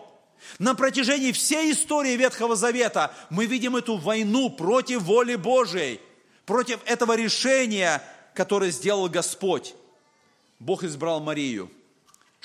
На 0.58 0.74
протяжении 0.74 1.32
всей 1.32 1.72
истории 1.72 2.16
Ветхого 2.16 2.56
Завета 2.56 3.14
мы 3.30 3.46
видим 3.46 3.76
эту 3.76 3.96
войну 3.96 4.50
против 4.50 5.02
воли 5.02 5.34
Божией, 5.34 6.00
против 6.44 6.78
этого 6.84 7.16
решения, 7.16 8.02
которое 8.34 8.70
сделал 8.70 9.08
Господь. 9.08 9.74
Бог 10.58 10.84
избрал 10.84 11.20
Марию– 11.20 11.70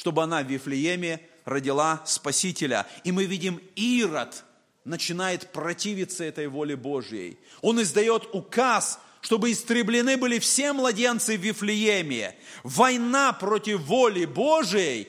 чтобы 0.02 0.24
она 0.24 0.42
в 0.42 0.48
Вифлееме 0.48 1.22
родила 1.46 2.02
Спасителя. 2.06 2.88
И 3.04 3.12
мы 3.12 3.26
видим, 3.26 3.62
Ирод 3.76 4.44
начинает 4.84 5.52
противиться 5.52 6.24
этой 6.24 6.48
воле 6.48 6.76
Божьей. 6.76 7.38
Он 7.62 7.82
издает 7.82 8.28
указ, 8.34 9.00
чтобы 9.22 9.52
истреблены 9.52 10.18
были 10.18 10.40
все 10.40 10.74
младенцы 10.74 11.38
в 11.38 11.42
Вифлееме. 11.42 12.36
Война 12.64 13.34
против 13.34 13.82
воли 13.82 14.26
Божией 14.26 15.08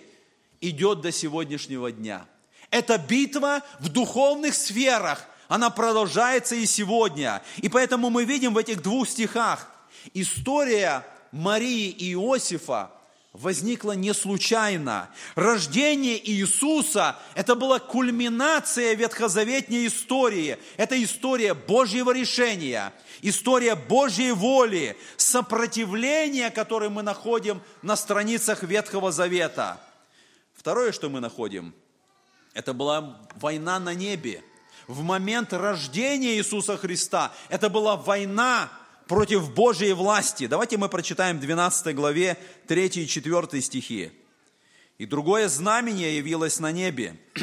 идет 0.60 1.00
до 1.00 1.10
сегодняшнего 1.10 1.90
дня. 1.90 2.26
Это 2.70 2.98
битва 2.98 3.62
в 3.80 3.88
духовных 3.88 4.54
сферах, 4.54 5.26
она 5.48 5.68
продолжается 5.68 6.54
и 6.54 6.64
сегодня. 6.64 7.42
И 7.58 7.68
поэтому 7.68 8.08
мы 8.08 8.24
видим 8.24 8.54
в 8.54 8.58
этих 8.58 8.82
двух 8.82 9.08
стихах 9.08 9.68
история 10.14 11.06
Марии 11.30 11.88
и 11.88 12.12
Иосифа, 12.12 12.90
возникло 13.32 13.92
не 13.92 14.12
случайно. 14.12 15.08
Рождение 15.34 16.18
Иисуса– 16.30 17.18
это 17.34 17.54
была 17.54 17.78
кульминация 17.78 18.94
ветхозаветней 18.94 19.86
истории. 19.86 20.58
Это 20.76 21.02
история 21.02 21.54
Божьего 21.54 22.12
решения, 22.12 22.92
история 23.22 23.74
Божьей 23.74 24.32
воли, 24.32 24.96
сопротивления, 25.16 26.50
которое 26.50 26.90
мы 26.90 27.02
находим 27.02 27.62
на 27.80 27.96
страницах 27.96 28.62
Ветхого 28.62 29.12
Завета. 29.12 29.80
Второе, 30.54 30.92
что 30.92 31.08
мы 31.08 31.20
находим, 31.20 31.74
это 32.52 32.74
была 32.74 33.18
война 33.36 33.80
на 33.80 33.94
небе. 33.94 34.44
В 34.86 35.02
момент 35.02 35.52
рождения 35.52 36.34
Иисуса 36.36 36.76
Христа 36.76 37.32
это 37.48 37.70
была 37.70 37.96
война 37.96 38.70
против 39.12 39.52
Божьей 39.52 39.92
власти. 39.92 40.46
Давайте 40.46 40.78
мы 40.78 40.88
прочитаем 40.88 41.38
12 41.38 41.94
главе 41.94 42.38
3 42.66 42.86
и 42.86 43.06
4 43.06 43.60
стихи. 43.60 44.10
«И 44.96 45.04
другое 45.04 45.50
знамение 45.50 46.16
явилось 46.16 46.60
на 46.60 46.72
небе. 46.72 47.20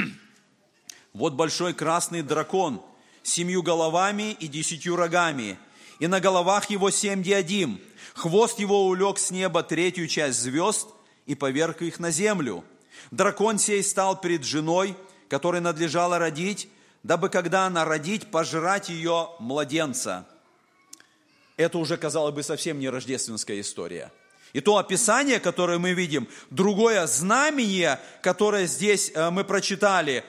Вот 1.13 1.33
большой 1.33 1.75
красный 1.75 2.23
дракон, 2.23 2.81
семью 3.21 3.61
головами 3.61 4.35
и 4.39 4.47
десятью 4.47 4.95
рогами, 4.95 5.59
и 5.99 6.07
на 6.07 6.19
головах 6.19 6.71
его 6.71 6.89
семь 6.89 7.21
диадим. 7.21 7.79
Хвост 8.15 8.57
его 8.57 8.87
улег 8.87 9.19
с 9.19 9.29
неба 9.29 9.61
третью 9.61 10.07
часть 10.07 10.39
звезд 10.39 10.87
и 11.27 11.35
поверг 11.35 11.83
их 11.83 11.99
на 11.99 12.09
землю. 12.09 12.63
Дракон 13.11 13.59
сей 13.59 13.83
стал 13.83 14.19
перед 14.19 14.43
женой, 14.43 14.95
которой 15.27 15.61
надлежало 15.61 16.17
родить, 16.17 16.67
дабы 17.03 17.29
когда 17.29 17.67
она 17.67 17.85
родить, 17.85 18.31
пожрать 18.31 18.89
ее 18.89 19.29
младенца. 19.39 20.25
Это 21.59 21.77
уже, 21.77 21.97
казалось 21.97 22.33
бы, 22.33 22.41
совсем 22.41 22.79
не 22.79 22.87
рождественская 22.87 23.59
история. 23.59 24.13
И 24.53 24.61
то 24.61 24.77
описание, 24.77 25.41
которое 25.41 25.77
мы 25.77 25.91
видим, 25.91 26.29
другое 26.49 27.05
знамение, 27.05 27.99
которое 28.21 28.65
здесь 28.65 29.11
э, 29.13 29.29
мы 29.29 29.43
прочитали, 29.43 30.23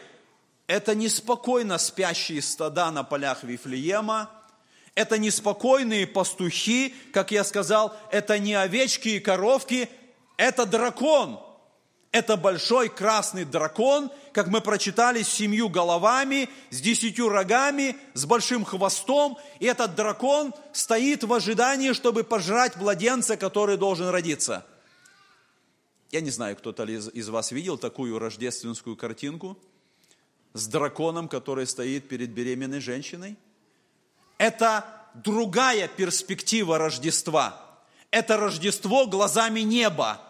это 0.66 0.96
неспокойно 0.96 1.78
спящие 1.78 2.42
стада 2.42 2.90
на 2.90 3.04
полях 3.04 3.44
Вифлеема, 3.44 4.28
это 4.96 5.18
неспокойные 5.18 6.08
пастухи, 6.08 6.96
как 7.12 7.30
я 7.30 7.44
сказал, 7.44 7.96
это 8.10 8.40
не 8.40 8.54
овечки 8.54 9.10
и 9.10 9.20
коровки, 9.20 9.88
это 10.36 10.66
дракон– 10.66 11.38
это 12.12 12.36
большой 12.36 12.88
красный 12.88 13.44
дракон, 13.44 14.10
как 14.32 14.48
мы 14.48 14.60
прочитали, 14.60 15.22
с 15.22 15.28
семью 15.28 15.68
головами, 15.68 16.48
с 16.70 16.80
десятью 16.80 17.28
рогами, 17.28 17.96
с 18.14 18.24
большим 18.26 18.64
хвостом. 18.64 19.38
И 19.60 19.66
этот 19.66 19.94
дракон 19.94 20.52
стоит 20.72 21.22
в 21.22 21.32
ожидании, 21.32 21.92
чтобы 21.92 22.24
пожрать 22.24 22.76
младенца, 22.76 23.36
который 23.36 23.76
должен 23.76 24.08
родиться. 24.08 24.66
Я 26.10 26.20
не 26.20 26.30
знаю, 26.30 26.56
кто-то 26.56 26.84
из, 26.84 27.08
из 27.10 27.28
вас 27.28 27.52
видел 27.52 27.78
такую 27.78 28.18
рождественскую 28.18 28.96
картинку 28.96 29.56
с 30.52 30.66
драконом, 30.66 31.28
который 31.28 31.64
стоит 31.68 32.08
перед 32.08 32.30
беременной 32.30 32.80
женщиной. 32.80 33.36
Это 34.36 34.84
другая 35.14 35.86
перспектива 35.86 36.78
Рождества. 36.78 37.64
Это 38.10 38.36
Рождество 38.36 39.06
глазами 39.06 39.60
неба 39.60 40.20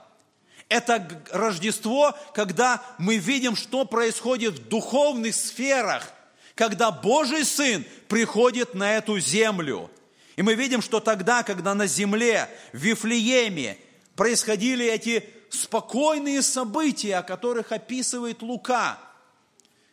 это 0.70 1.06
Рождество, 1.32 2.16
когда 2.32 2.82
мы 2.96 3.16
видим, 3.16 3.56
что 3.56 3.84
происходит 3.84 4.54
в 4.54 4.68
духовных 4.68 5.34
сферах, 5.34 6.10
когда 6.54 6.90
Божий 6.92 7.44
Сын 7.44 7.84
приходит 8.08 8.74
на 8.74 8.96
эту 8.96 9.18
землю. 9.18 9.90
И 10.36 10.42
мы 10.42 10.54
видим, 10.54 10.80
что 10.80 11.00
тогда, 11.00 11.42
когда 11.42 11.74
на 11.74 11.86
земле, 11.86 12.48
в 12.72 12.78
Вифлееме, 12.78 13.76
происходили 14.14 14.86
эти 14.86 15.28
спокойные 15.50 16.40
события, 16.40 17.16
о 17.16 17.24
которых 17.24 17.72
описывает 17.72 18.40
Лука, 18.40 18.96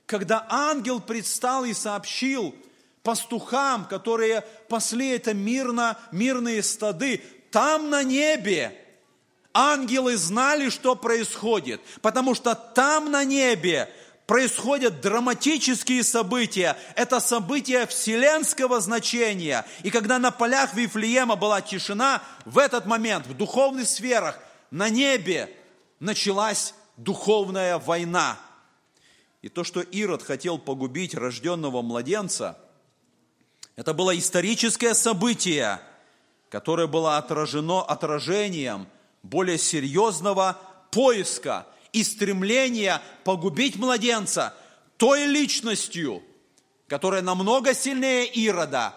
когда 0.06 0.46
ангел 0.48 1.02
предстал 1.02 1.66
и 1.66 1.74
сообщил 1.74 2.56
пастухам, 3.02 3.86
которые 3.86 4.42
пасли 4.70 5.10
это 5.10 5.34
мирно, 5.34 5.98
мирные 6.12 6.62
стады, 6.62 7.24
там 7.52 7.90
на 7.90 8.04
небе 8.04 8.87
ангелы 9.54 10.18
знали, 10.18 10.70
что 10.70 10.96
происходит, 10.96 11.82
потому 12.02 12.36
что 12.36 12.56
там 12.56 13.12
на 13.12 13.24
небе 13.24 13.90
происходят 14.28 15.02
драматические 15.02 16.04
события. 16.04 16.78
Это 16.96 17.20
события 17.20 17.88
вселенского 17.88 18.80
значения. 18.82 19.66
И 19.84 19.90
когда 19.90 20.20
на 20.20 20.32
полях 20.32 20.74
Вифлеема 20.74 21.36
была 21.38 21.62
тишина, 21.62 22.22
в 22.46 22.60
этот 22.60 22.86
момент 22.86 23.26
в 23.26 23.36
духовных 23.36 23.88
сферах 23.88 24.38
на 24.70 24.90
небе 24.90 25.50
началась 26.00 26.76
духовная 26.98 27.80
война. 27.80 28.38
И 29.42 29.50
то, 29.50 29.64
что 29.64 29.82
Ирод 29.82 30.24
хотел 30.24 30.58
погубить 30.58 31.16
рожденного 31.16 31.82
младенца, 31.82 32.58
это 33.78 33.94
было 33.94 34.18
историческое 34.18 34.94
событие, 34.94 35.80
которое 36.50 36.88
было 36.88 37.18
отражено 37.18 37.82
отражением– 37.82 38.88
более 39.24 39.58
серьезного 39.58 40.60
поиска 40.92 41.68
и 41.92 42.04
стремления 42.04 43.02
погубить 43.24 43.76
младенца 43.76 44.54
той 44.98 45.26
личностью, 45.26 46.24
которая 46.88 47.22
намного 47.22 47.74
сильнее 47.74 48.26
Ирода, 48.28 48.94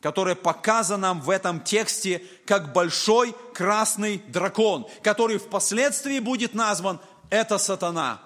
которая 0.00 0.34
показана 0.34 1.08
нам 1.08 1.20
в 1.20 1.30
этом 1.30 1.60
тексте 1.60 2.24
как 2.46 2.72
большой 2.72 3.34
красный 3.54 4.18
дракон, 4.28 4.86
который 5.02 5.38
впоследствии 5.38 6.18
будет 6.18 6.54
назван 6.54 7.00
«это 7.28 7.58
сатана». 7.58 8.20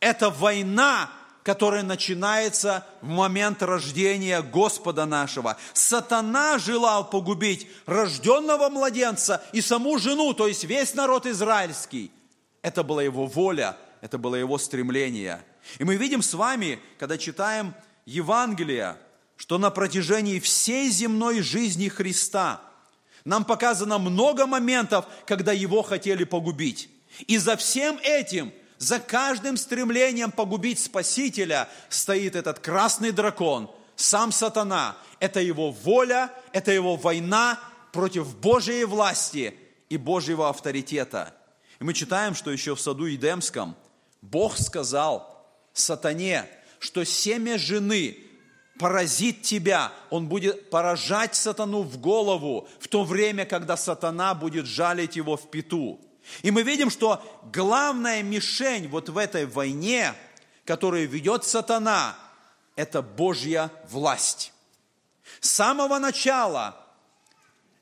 Это 0.00 0.30
война 0.30 1.10
которое 1.42 1.82
начинается 1.82 2.86
в 3.00 3.08
момент 3.08 3.62
рождения 3.62 4.42
Господа 4.42 5.06
нашего. 5.06 5.56
Сатана 5.72 6.58
желал 6.58 7.08
погубить 7.08 7.66
рожденного 7.86 8.68
младенца 8.68 9.42
и 9.52 9.60
саму 9.60 9.98
жену, 9.98 10.34
то 10.34 10.46
есть 10.46 10.64
весь 10.64 10.94
народ 10.94 11.26
израильский. 11.26 12.12
Это 12.62 12.84
была 12.84 13.02
его 13.02 13.26
воля, 13.26 13.76
это 14.00 14.18
было 14.18 14.36
его 14.36 14.56
стремление. 14.56 15.44
И 15.78 15.84
мы 15.84 15.96
видим 15.96 16.22
с 16.22 16.34
вами, 16.34 16.78
когда 16.98 17.18
читаем 17.18 17.74
Евангелие, 18.06 18.96
что 19.36 19.58
на 19.58 19.70
протяжении 19.70 20.38
всей 20.38 20.90
земной 20.90 21.40
жизни 21.40 21.88
Христа 21.88 22.60
нам 23.24 23.44
показано 23.44 23.98
много 23.98 24.46
моментов, 24.46 25.06
когда 25.26 25.52
его 25.52 25.82
хотели 25.82 26.24
погубить. 26.24 26.88
И 27.26 27.38
за 27.38 27.56
всем 27.56 27.98
этим– 28.02 28.52
за 28.82 28.98
каждым 28.98 29.56
стремлением 29.56 30.32
погубить 30.32 30.80
Спасителя 30.80 31.68
стоит 31.88 32.34
этот 32.34 32.58
красный 32.58 33.12
дракон, 33.12 33.70
сам 33.94 34.32
сатана. 34.32 34.96
Это 35.20 35.40
его 35.40 35.70
воля, 35.70 36.32
это 36.52 36.72
его 36.72 36.96
война 36.96 37.60
против 37.92 38.36
Божьей 38.38 38.84
власти 38.84 39.54
и 39.88 39.96
Божьего 39.96 40.48
авторитета. 40.48 41.32
И 41.78 41.84
мы 41.84 41.94
читаем, 41.94 42.34
что 42.34 42.50
еще 42.50 42.74
в 42.74 42.80
саду 42.80 43.04
Едемском 43.04 43.76
Бог 44.20 44.58
сказал 44.58 45.46
сатане, 45.72 46.44
что 46.80 47.04
семя 47.04 47.58
жены 47.58 48.16
поразит 48.80 49.42
тебя, 49.42 49.92
он 50.10 50.26
будет 50.26 50.70
поражать 50.70 51.36
сатану 51.36 51.82
в 51.82 51.98
голову 51.98 52.68
в 52.80 52.88
то 52.88 53.04
время, 53.04 53.46
когда 53.46 53.76
сатана 53.76 54.34
будет 54.34 54.66
жалить 54.66 55.14
его 55.14 55.36
в 55.36 55.52
пету. 55.52 56.00
И 56.42 56.50
мы 56.50 56.62
видим, 56.62 56.90
что 56.90 57.22
главная 57.52 58.22
мишень 58.22 58.88
вот 58.88 59.08
в 59.08 59.18
этой 59.18 59.46
войне, 59.46 60.14
которую 60.64 61.08
ведет 61.08 61.44
сатана, 61.44 62.16
это 62.76 63.02
Божья 63.02 63.70
власть. 63.90 64.52
С 65.40 65.50
самого 65.50 65.98
начала 65.98 66.76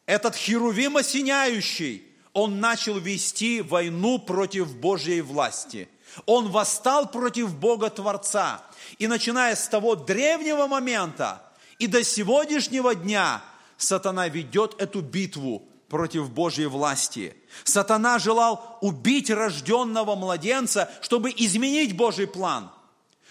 этот 0.07 0.35
херувим 0.35 0.97
осеняющий, 0.97 2.05
он 2.33 2.61
начал 2.61 2.99
вести 2.99 3.61
войну 3.61 4.19
против 4.19 4.75
Божьей 4.77 5.21
власти. 5.21 5.89
Он 6.27 6.51
восстал 6.51 7.11
против 7.11 7.55
Бога 7.55 7.91
Творца. 7.91 8.63
И 8.99 9.07
начиная 9.07 9.55
с 9.55 9.69
того 9.69 9.95
древнего 9.95 10.67
момента 10.67 11.43
и 11.79 11.87
до 11.87 12.03
сегодняшнего 12.03 12.95
дня 12.95 13.43
сатана 13.77 14.29
ведет 14.29 14.81
эту 14.81 15.01
битву 15.01 15.70
против 15.91 16.31
Божьей 16.31 16.67
власти. 16.67 17.37
Сатана 17.65 18.21
желал 18.21 18.79
убить 18.81 19.29
рожденного 19.29 20.15
младенца, 20.15 20.89
чтобы 21.03 21.31
изменить 21.37 21.97
Божий 21.97 22.29
план, 22.29 22.71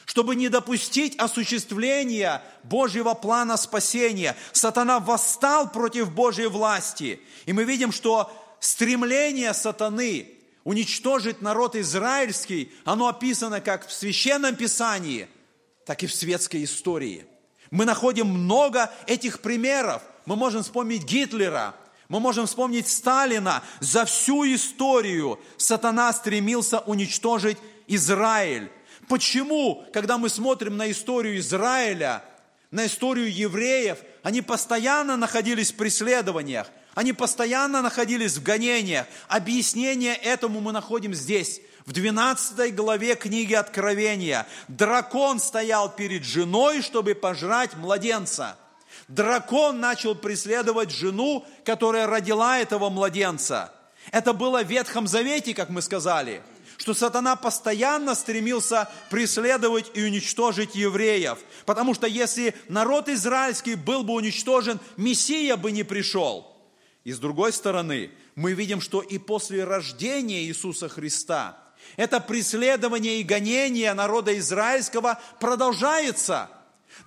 чтобы 0.05 0.35
не 0.35 0.49
допустить 0.49 1.17
осуществления 1.17 2.43
Божьего 2.63 3.13
плана 3.13 3.55
спасения. 3.55 4.35
Сатана 4.51 4.99
восстал 4.99 5.71
против 5.71 6.11
Божьей 6.11 6.47
власти. 6.47 7.21
И 7.45 7.53
мы 7.53 7.63
видим, 7.63 7.93
что 7.93 8.29
стремление 8.59 9.53
сатаны 9.53 10.27
уничтожить 10.65 11.41
народ 11.41 11.77
израильский, 11.77 12.73
оно 12.83 13.07
описано 13.07 13.61
как 13.61 13.87
в 13.87 13.93
Священном 13.93 14.57
Писании, 14.57 15.29
так 15.85 16.03
и 16.03 16.07
в 16.07 16.13
светской 16.13 16.65
истории. 16.65 17.25
Мы 17.71 17.85
находим 17.85 18.27
много 18.27 18.91
этих 19.07 19.39
примеров. 19.39 20.01
Мы 20.25 20.35
можем 20.35 20.61
вспомнить 20.61 21.05
Гитлера– 21.05 21.73
мы 22.09 22.19
можем 22.19 22.47
вспомнить 22.47 22.87
Сталина. 22.89 23.63
За 23.79 24.03
всю 24.03 24.43
историю 24.53 25.39
сатана 25.57 26.11
стремился 26.11 26.79
уничтожить 26.79 27.57
Израиль. 27.87 28.71
Почему, 29.07 29.85
когда 29.93 30.17
мы 30.17 30.29
смотрим 30.29 30.75
на 30.75 30.91
историю 30.91 31.37
Израиля, 31.37 32.23
на 32.71 32.87
историю 32.87 33.31
евреев, 33.31 33.99
они 34.23 34.41
постоянно 34.41 35.17
находились 35.17 35.71
в 35.71 35.75
преследованиях, 35.75 36.67
они 36.95 37.13
постоянно 37.13 37.81
находились 37.81 38.37
в 38.37 38.43
гонениях. 38.43 39.05
Объяснение 39.27 40.15
этому 40.15 40.61
мы 40.61 40.71
находим 40.71 41.13
здесь, 41.13 41.61
в 41.85 41.91
12 41.91 42.75
главе 42.75 43.15
книги 43.15 43.53
Откровения. 43.53 44.47
Дракон 44.67 45.39
стоял 45.39 45.89
перед 45.89 46.23
женой, 46.23 46.81
чтобы 46.81 47.13
пожрать 47.13 47.75
младенца– 47.75 48.57
дракон 49.09 49.79
начал 49.81 50.15
преследовать 50.15 50.91
жену, 50.91 51.45
которая 51.65 52.07
родила 52.07 52.59
этого 52.59 52.89
младенца. 52.89 53.73
Это 54.11 54.31
было 54.33 54.63
в 54.63 54.67
Ветхом 54.69 55.07
Завете, 55.07 55.53
как 55.53 55.69
мы 55.69 55.81
сказали. 55.81 56.41
что 56.77 56.93
сатана 56.93 57.35
постоянно 57.35 58.15
стремился 58.15 58.89
преследовать 59.09 59.91
и 59.95 60.01
уничтожить 60.01 60.75
евреев. 60.75 61.37
Потому 61.65 61.93
что 61.93 62.07
если 62.07 62.55
народ 62.69 63.09
израильский 63.09 63.75
был 63.75 64.03
бы 64.05 64.13
уничтожен, 64.13 64.79
Мессия 64.95 65.57
бы 65.57 65.73
не 65.73 65.83
пришел. 65.83 66.55
И 67.03 67.11
с 67.11 67.19
другой 67.19 67.51
стороны, 67.51 68.11
мы 68.35 68.53
видим, 68.53 68.79
что 68.79 69.01
и 69.01 69.17
после 69.17 69.65
рождения 69.65 70.43
Иисуса 70.43 70.87
Христа 70.87 71.57
это 71.97 72.21
преследование 72.21 73.19
и 73.19 73.23
гонение 73.23 73.93
народа 73.93 74.37
израильского 74.37 75.19
продолжается. 75.41 76.49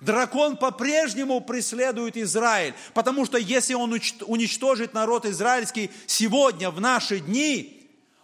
Дракон 0.01 0.57
по-прежнему 0.57 1.41
преследует 1.41 2.17
Израиль, 2.17 2.73
потому 2.93 3.25
что 3.25 3.37
если 3.37 3.73
он 3.73 3.91
уничтожит 4.25 4.93
народ 4.93 5.25
израильский 5.25 5.91
сегодня, 6.07 6.69
в 6.71 6.81
наши 6.81 7.19
дни, 7.19 7.79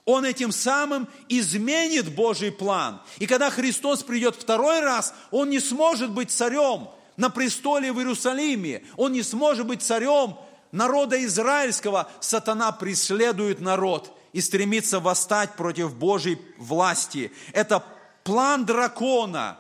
он 0.10 0.26
этим 0.26 0.52
самым 0.52 1.08
изменит 1.28 2.16
Божий 2.16 2.52
план. 2.52 3.00
И 3.20 3.28
когда 3.28 3.52
Христос 3.52 4.02
придет 4.02 4.36
второй 4.36 4.80
раз, 4.80 5.14
он 5.30 5.52
не 5.52 5.60
сможет 5.60 6.10
быть 6.10 6.32
царем 6.32 6.90
на 7.16 7.30
престоле 7.30 7.94
в 7.94 8.00
Иерусалиме. 8.00 8.82
Он 8.98 9.12
не 9.12 9.22
сможет 9.22 9.68
быть 9.68 9.84
царем 9.84 10.36
народа 10.72 11.24
израильского. 11.24 12.10
Сатана 12.22 12.72
преследует 12.72 13.62
народ 13.62 14.12
и 14.34 14.42
стремится 14.42 15.00
восстать 15.00 15.54
против 15.54 15.94
Божьей 15.94 16.40
власти. 16.58 17.32
Это 17.54 17.84
план 18.24 18.66
дракона, 18.66 19.59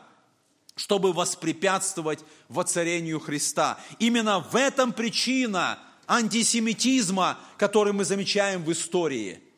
чтобы 0.79 1.11
воспрепятствовать 1.11 2.19
воцарению 2.47 3.19
Христа. 3.19 3.77
Именно 3.99 4.39
в 4.39 4.55
этом 4.55 4.93
причина 4.93 5.77
антисемитизма, 6.07 7.37
который 7.57 7.91
мы 7.91 8.05
замечаем 8.05 8.63
в 8.63 8.71
истории– 8.71 9.43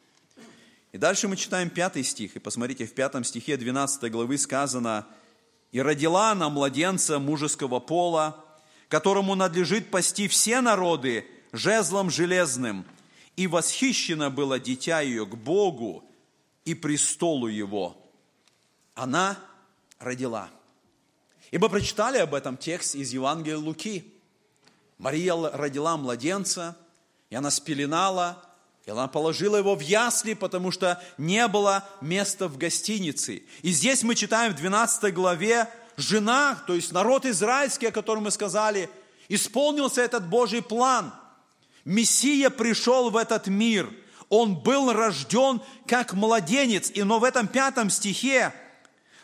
и 0.92 0.98
дальше 0.98 1.30
мы 1.30 1.38
читаем 1.38 1.70
пятый 1.70 2.04
стих, 2.04 2.36
и 2.36 2.40
посмотрите, 2.40 2.86
в 2.86 2.94
пятом 2.94 3.24
стихе 3.24 3.56
12 3.56 4.12
главы 4.12 4.38
сказано, 4.38 5.08
«И 5.72 5.82
родила 5.82 6.32
она 6.32 6.50
младенца 6.50 7.18
мужеского 7.18 7.80
пола, 7.80 8.44
которому 8.90 9.36
надлежит 9.36 9.90
пасти 9.90 10.28
все 10.28 10.60
народы 10.60 11.26
жезлом 11.54 12.10
железным, 12.10 12.84
и 13.38 13.48
восхищено 13.48 14.30
было 14.30 14.60
дитя 14.60 15.00
ее 15.00 15.26
к 15.26 15.36
Богу 15.36 16.04
и 16.66 16.74
престолу 16.74 17.48
его». 17.48 17.96
Она 18.94 19.40
родила. 19.98 20.50
И 21.52 21.58
мы 21.58 21.68
прочитали 21.68 22.18
об 22.18 22.34
этом 22.34 22.56
текст 22.58 22.96
из 22.96 23.12
Евангелия 23.12 23.58
Луки. 23.58 24.06
Мария 24.98 25.36
родила 25.36 25.98
младенца, 25.98 26.78
и 27.30 27.36
она 27.36 27.52
спеленала, 27.52 28.42
и 28.86 28.92
она 28.92 29.08
положила 29.08 29.58
его 29.58 29.76
в 29.76 29.82
ясли, 29.82 30.34
потому 30.34 30.72
что 30.72 31.02
не 31.18 31.48
было 31.48 31.88
места 32.00 32.48
в 32.48 32.58
гостинице. 32.58 33.44
И 33.64 33.72
здесь 33.72 34.04
мы 34.04 34.16
читаем 34.16 34.54
в 34.54 34.56
12 34.56 35.14
главе, 35.14 35.68
жена, 35.98 36.58
то 36.68 36.74
есть 36.74 36.94
народ 36.94 37.26
израильский, 37.26 37.88
о 37.88 37.92
котором 37.92 38.24
мы 38.24 38.32
сказали, 38.32 38.90
исполнился 39.28 40.02
этот 40.02 40.28
Божий 40.28 40.62
план. 40.62 41.14
Мессия 41.84 42.50
пришел 42.50 43.10
в 43.10 43.18
этот 43.18 43.48
мир. 43.48 43.92
Он 44.30 44.56
был 44.56 44.94
рожден 44.94 45.62
как 45.86 46.14
младенец. 46.14 46.92
И 46.92 47.04
но 47.04 47.20
в 47.20 47.24
этом 47.26 47.48
пятом 47.48 47.90
стихе 47.90 48.54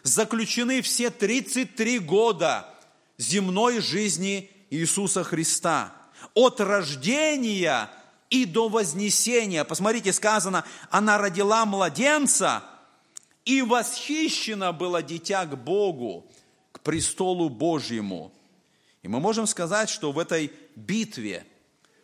заключены 0.08 0.82
все 0.82 1.10
33 1.10 2.00
года 2.00 2.74
земной 3.18 3.80
жизни 3.80 4.50
Иисуса 4.70 5.24
Христа. 5.24 5.94
От 6.34 6.60
рождения 6.60 7.90
и 8.30 8.46
до 8.46 8.70
вознесения. 8.70 9.64
Посмотрите, 9.64 10.14
сказано, 10.14 10.66
она 10.90 11.18
родила 11.18 11.66
младенца, 11.66 12.64
и 13.46 13.62
восхищено 13.62 14.74
было 14.74 15.02
дитя 15.02 15.46
к 15.46 15.58
Богу, 15.58 16.30
к 16.72 16.82
престолу 16.82 17.50
Божьему. 17.50 18.34
И 19.04 19.08
мы 19.08 19.20
можем 19.20 19.48
сказать, 19.48 19.90
что 19.90 20.12
в 20.12 20.20
этой 20.20 20.52
битве, 20.76 21.46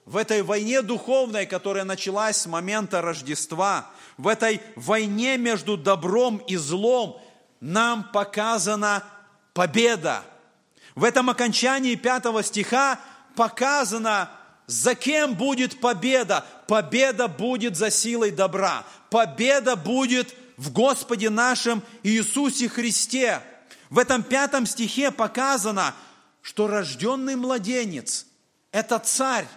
в 0.06 0.16
этой 0.16 0.42
войне 0.42 0.82
духовной, 0.82 1.46
которая 1.46 1.84
началась 1.84 2.38
с 2.38 2.46
момента 2.46 3.02
Рождества, 3.02 3.92
в 4.18 4.28
этой 4.28 4.62
войне 4.76 5.38
между 5.38 5.76
добром 5.76 6.38
и 6.38 6.56
злом, 6.56 7.22
нам 7.64 8.04
показана 8.04 9.06
победа. 9.54 10.26
В 10.96 11.06
этом 11.06 11.30
окончании 11.30 11.96
пятого 11.96 12.44
стиха 12.44 13.00
показано 13.36 14.30
за 14.68 14.96
кем 14.96 15.34
будет 15.36 15.80
победа? 15.80 16.46
Победа 16.68 17.30
будет 17.30 17.78
за 17.78 17.90
силой 17.90 18.32
добра. 18.32 18.84
Победа 19.10 19.78
будет 19.78 20.36
в 20.58 20.74
Господе 20.74 21.30
нашем 21.30 21.82
Иисусе 22.04 22.68
Христе. 22.68 23.42
В 23.90 23.98
этом 23.98 24.24
пятом 24.24 24.66
стихе 24.66 25.10
показано, 25.10 25.96
что 26.42 26.68
рожденный 26.68 27.38
младенец– 27.38 28.26
это 28.74 29.00
царь, 29.00 29.48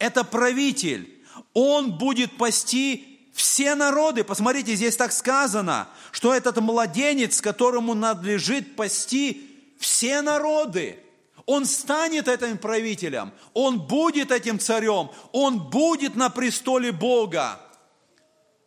это 0.00 0.24
правитель. 0.24 1.22
Он 1.54 1.92
будет 1.92 2.36
пасти 2.36 3.17
все 3.38 3.74
народы. 3.74 4.24
Посмотрите, 4.24 4.74
здесь 4.74 4.96
так 4.96 5.12
сказано, 5.12 5.88
что 6.10 6.34
этот 6.34 6.58
младенец, 6.58 7.40
которому 7.40 7.94
надлежит 7.94 8.76
пасти 8.76 9.46
все 9.78 10.22
народы– 10.22 10.98
он 11.48 11.64
станет 11.64 12.28
этим 12.28 12.58
правителем, 12.58 13.32
он 13.54 13.80
будет 13.80 14.30
этим 14.30 14.58
царем, 14.58 15.10
он 15.32 15.70
будет 15.70 16.14
на 16.14 16.28
престоле 16.28 16.92
Бога. 16.92 17.58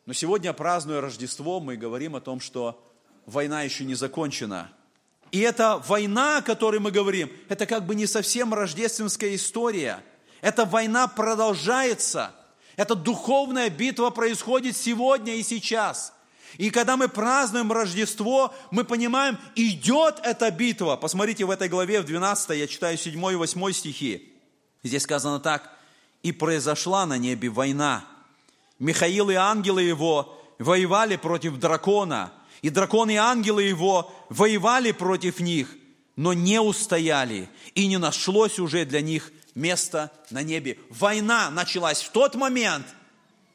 Но 0.07 0.13
сегодня, 0.13 0.51
празднуя 0.51 0.99
Рождество, 0.99 1.59
мы 1.59 1.77
говорим 1.77 2.15
о 2.15 2.21
том, 2.21 2.39
что 2.39 2.83
война 3.27 3.61
еще 3.61 3.85
не 3.85 3.93
закончена. 3.93 4.71
И 5.31 5.41
эта 5.41 5.77
война, 5.87 6.37
о 6.37 6.41
которой 6.41 6.79
мы 6.79 6.89
говорим, 6.89 7.31
это 7.49 7.67
как 7.67 7.85
бы 7.85 7.93
не 7.93 8.07
совсем 8.07 8.51
рождественская 8.51 9.35
история. 9.35 10.03
Эта 10.41 10.65
война 10.65 11.07
продолжается. 11.07 12.33
Эта 12.77 12.95
духовная 12.95 13.69
битва 13.69 14.09
происходит 14.09 14.77
сегодня 14.77 15.35
и 15.35 15.43
сейчас– 15.43 16.13
и 16.57 16.69
когда 16.69 16.97
мы 16.97 17.07
празднуем 17.07 17.71
Рождество, 17.71 18.53
мы 18.71 18.83
понимаем, 18.83 19.37
идет 19.55 20.19
эта 20.23 20.51
битва. 20.51 20.95
Посмотрите 20.95 21.45
в 21.45 21.51
этой 21.51 21.69
главе, 21.69 22.01
в 22.01 22.05
12, 22.05 22.57
я 22.57 22.67
читаю 22.67 22.97
7 22.97 23.31
и 23.31 23.35
8 23.35 23.71
стихи. 23.71 24.33
Здесь 24.83 25.03
сказано 25.03 25.39
так. 25.39 25.77
«И 26.23 26.31
произошла 26.31 27.05
на 27.05 27.17
небе 27.17 27.49
война. 27.49 28.05
Михаил 28.77 29.29
и 29.29 29.35
ангелы 29.35 29.81
его 29.81 30.39
воевали 30.59 31.15
против 31.15 31.57
дракона, 31.57 32.31
и 32.61 32.69
дракон 32.69 33.09
и 33.09 33.15
ангелы 33.15 33.63
его 33.63 34.11
воевали 34.29 34.91
против 34.91 35.39
них, 35.39 35.75
но 36.15 36.33
не 36.33 36.61
устояли, 36.61 37.49
и 37.73 37.87
не 37.87 37.97
нашлось 37.97 38.59
уже 38.59 38.85
для 38.85 39.01
них 39.01 39.31
места 39.55 40.11
на 40.29 40.43
небе. 40.43 40.77
Война 40.89 41.49
началась 41.49 42.01
в 42.01 42.09
тот 42.11 42.35
момент, 42.35 42.85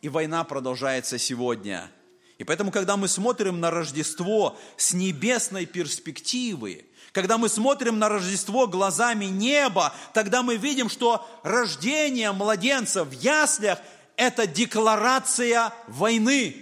и 0.02 0.08
война 0.08 0.44
продолжается 0.44 1.18
сегодня– 1.18 1.90
и 2.38 2.44
поэтому, 2.44 2.70
когда 2.70 2.96
мы 2.96 3.08
смотрим 3.08 3.60
на 3.60 3.70
Рождество 3.70 4.58
с 4.76 4.92
небесной 4.92 5.64
перспективы, 5.64 6.84
когда 7.12 7.38
мы 7.38 7.48
смотрим 7.48 7.98
на 7.98 8.10
Рождество 8.10 8.66
глазами 8.66 9.24
неба, 9.24 9.94
тогда 10.12 10.42
мы 10.42 10.56
видим, 10.56 10.90
что 10.90 11.26
рождение 11.42 12.32
младенца 12.32 13.04
в 13.04 13.12
яслях– 13.12 13.78
это 14.16 14.46
декларация 14.46 15.72
войны. 15.86 16.56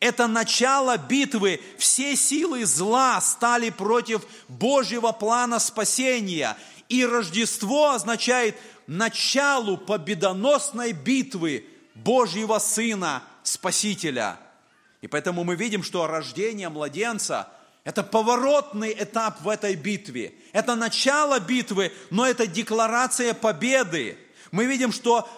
Это 0.00 0.26
начало 0.26 0.98
битвы. 0.98 1.60
Все 1.78 2.16
силы 2.16 2.66
зла 2.66 3.20
стали 3.20 3.70
против 3.70 4.22
Божьего 4.48 5.12
плана 5.12 5.60
спасения. 5.60 6.56
И 6.88 7.04
Рождество 7.04 7.90
означает 7.90 8.56
началу 8.86 9.76
победоносной 9.76 10.92
битвы 10.92 11.66
Божьего 11.94 12.58
Сына 12.58 13.22
Спасителя– 13.42 14.38
и 15.04 15.06
поэтому 15.06 15.44
мы 15.44 15.54
видим, 15.54 15.82
что 15.82 16.06
рождение 16.06 16.70
младенца– 16.70 17.50
это 17.84 18.02
поворотный 18.02 18.96
этап 18.98 19.42
в 19.42 19.50
этой 19.50 19.74
битве. 19.74 20.32
Это 20.52 20.76
начало 20.76 21.38
битвы, 21.40 21.92
но 22.08 22.26
это 22.26 22.46
декларация 22.46 23.34
победы. 23.34 24.16
Мы 24.50 24.64
видим, 24.64 24.92
что 24.92 25.28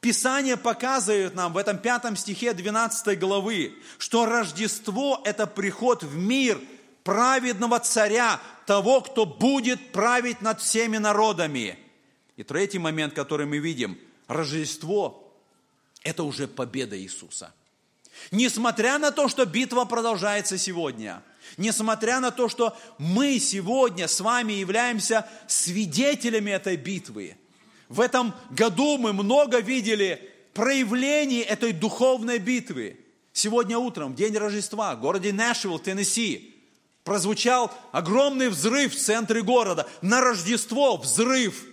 Писание 0.00 0.56
показывает 0.56 1.32
нам 1.36 1.52
в 1.52 1.58
этом 1.58 1.78
пятом 1.78 2.16
стихе 2.16 2.54
12 2.54 3.16
главы, 3.16 3.76
что 3.98 4.26
Рождество– 4.26 5.22
это 5.24 5.46
приход 5.46 6.02
в 6.02 6.16
мир 6.16 6.58
праведного 7.04 7.78
царя, 7.78 8.40
того, 8.66 9.00
кто 9.02 9.26
будет 9.26 9.92
править 9.92 10.40
над 10.40 10.60
всеми 10.60 10.96
народами. 10.96 11.78
И 12.36 12.42
третий 12.42 12.78
момент, 12.78 13.14
который 13.14 13.46
мы 13.46 13.58
видим– 13.58 13.98
Рождество– 14.26 15.32
это 16.02 16.24
уже 16.24 16.48
победа 16.48 16.98
Иисуса– 16.98 17.54
Несмотря 18.30 18.98
на 18.98 19.10
то, 19.10 19.28
что 19.28 19.44
битва 19.44 19.84
продолжается 19.84 20.58
сегодня, 20.58 21.22
несмотря 21.56 22.20
на 22.20 22.30
то, 22.30 22.48
что 22.48 22.76
мы 22.98 23.38
сегодня 23.38 24.08
с 24.08 24.20
вами 24.20 24.52
являемся 24.54 25.28
свидетелями 25.46 26.50
этой 26.50 26.76
битвы, 26.76 27.36
в 27.88 28.00
этом 28.00 28.34
году 28.50 28.98
мы 28.98 29.12
много 29.12 29.60
видели 29.60 30.30
проявлений 30.54 31.40
этой 31.40 31.72
духовной 31.72 32.38
битвы. 32.38 32.98
Сегодня 33.32 33.78
утром, 33.78 34.12
в 34.12 34.16
день 34.16 34.36
Рождества, 34.36 34.94
в 34.94 35.00
городе 35.00 35.32
Нэшвилл, 35.32 35.78
Теннесси, 35.78 36.53
прозвучал 37.04 37.70
огромный 37.92 38.48
взрыв 38.48 38.94
в 38.94 38.98
центре 38.98 39.42
города. 39.42 39.88
На 40.02 40.20
Рождество 40.20 40.96
взрыв. 40.96 41.64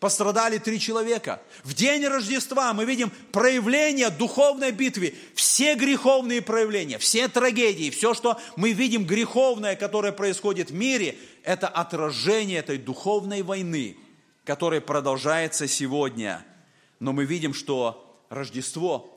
Пострадали 0.00 0.58
три 0.58 0.78
человека. 0.78 1.40
В 1.64 1.72
день 1.72 2.04
Рождества 2.06 2.74
мы 2.74 2.84
видим 2.84 3.10
проявление 3.32 4.10
духовной 4.10 4.70
битвы. 4.70 5.14
Все 5.34 5.74
греховные 5.74 6.42
проявления, 6.42 6.98
все 6.98 7.28
трагедии, 7.28 7.88
все, 7.88 8.12
что 8.12 8.38
мы 8.56 8.72
видим 8.72 9.06
греховное, 9.06 9.74
которое 9.74 10.12
происходит 10.12 10.70
в 10.70 10.74
мире, 10.74 11.16
это 11.44 11.66
отражение 11.66 12.58
этой 12.58 12.76
духовной 12.76 13.40
войны, 13.40 13.96
которая 14.44 14.82
продолжается 14.82 15.66
сегодня. 15.66 16.44
Но 17.00 17.14
мы 17.14 17.24
видим, 17.24 17.54
что 17.54 18.02
Рождество 18.28 19.16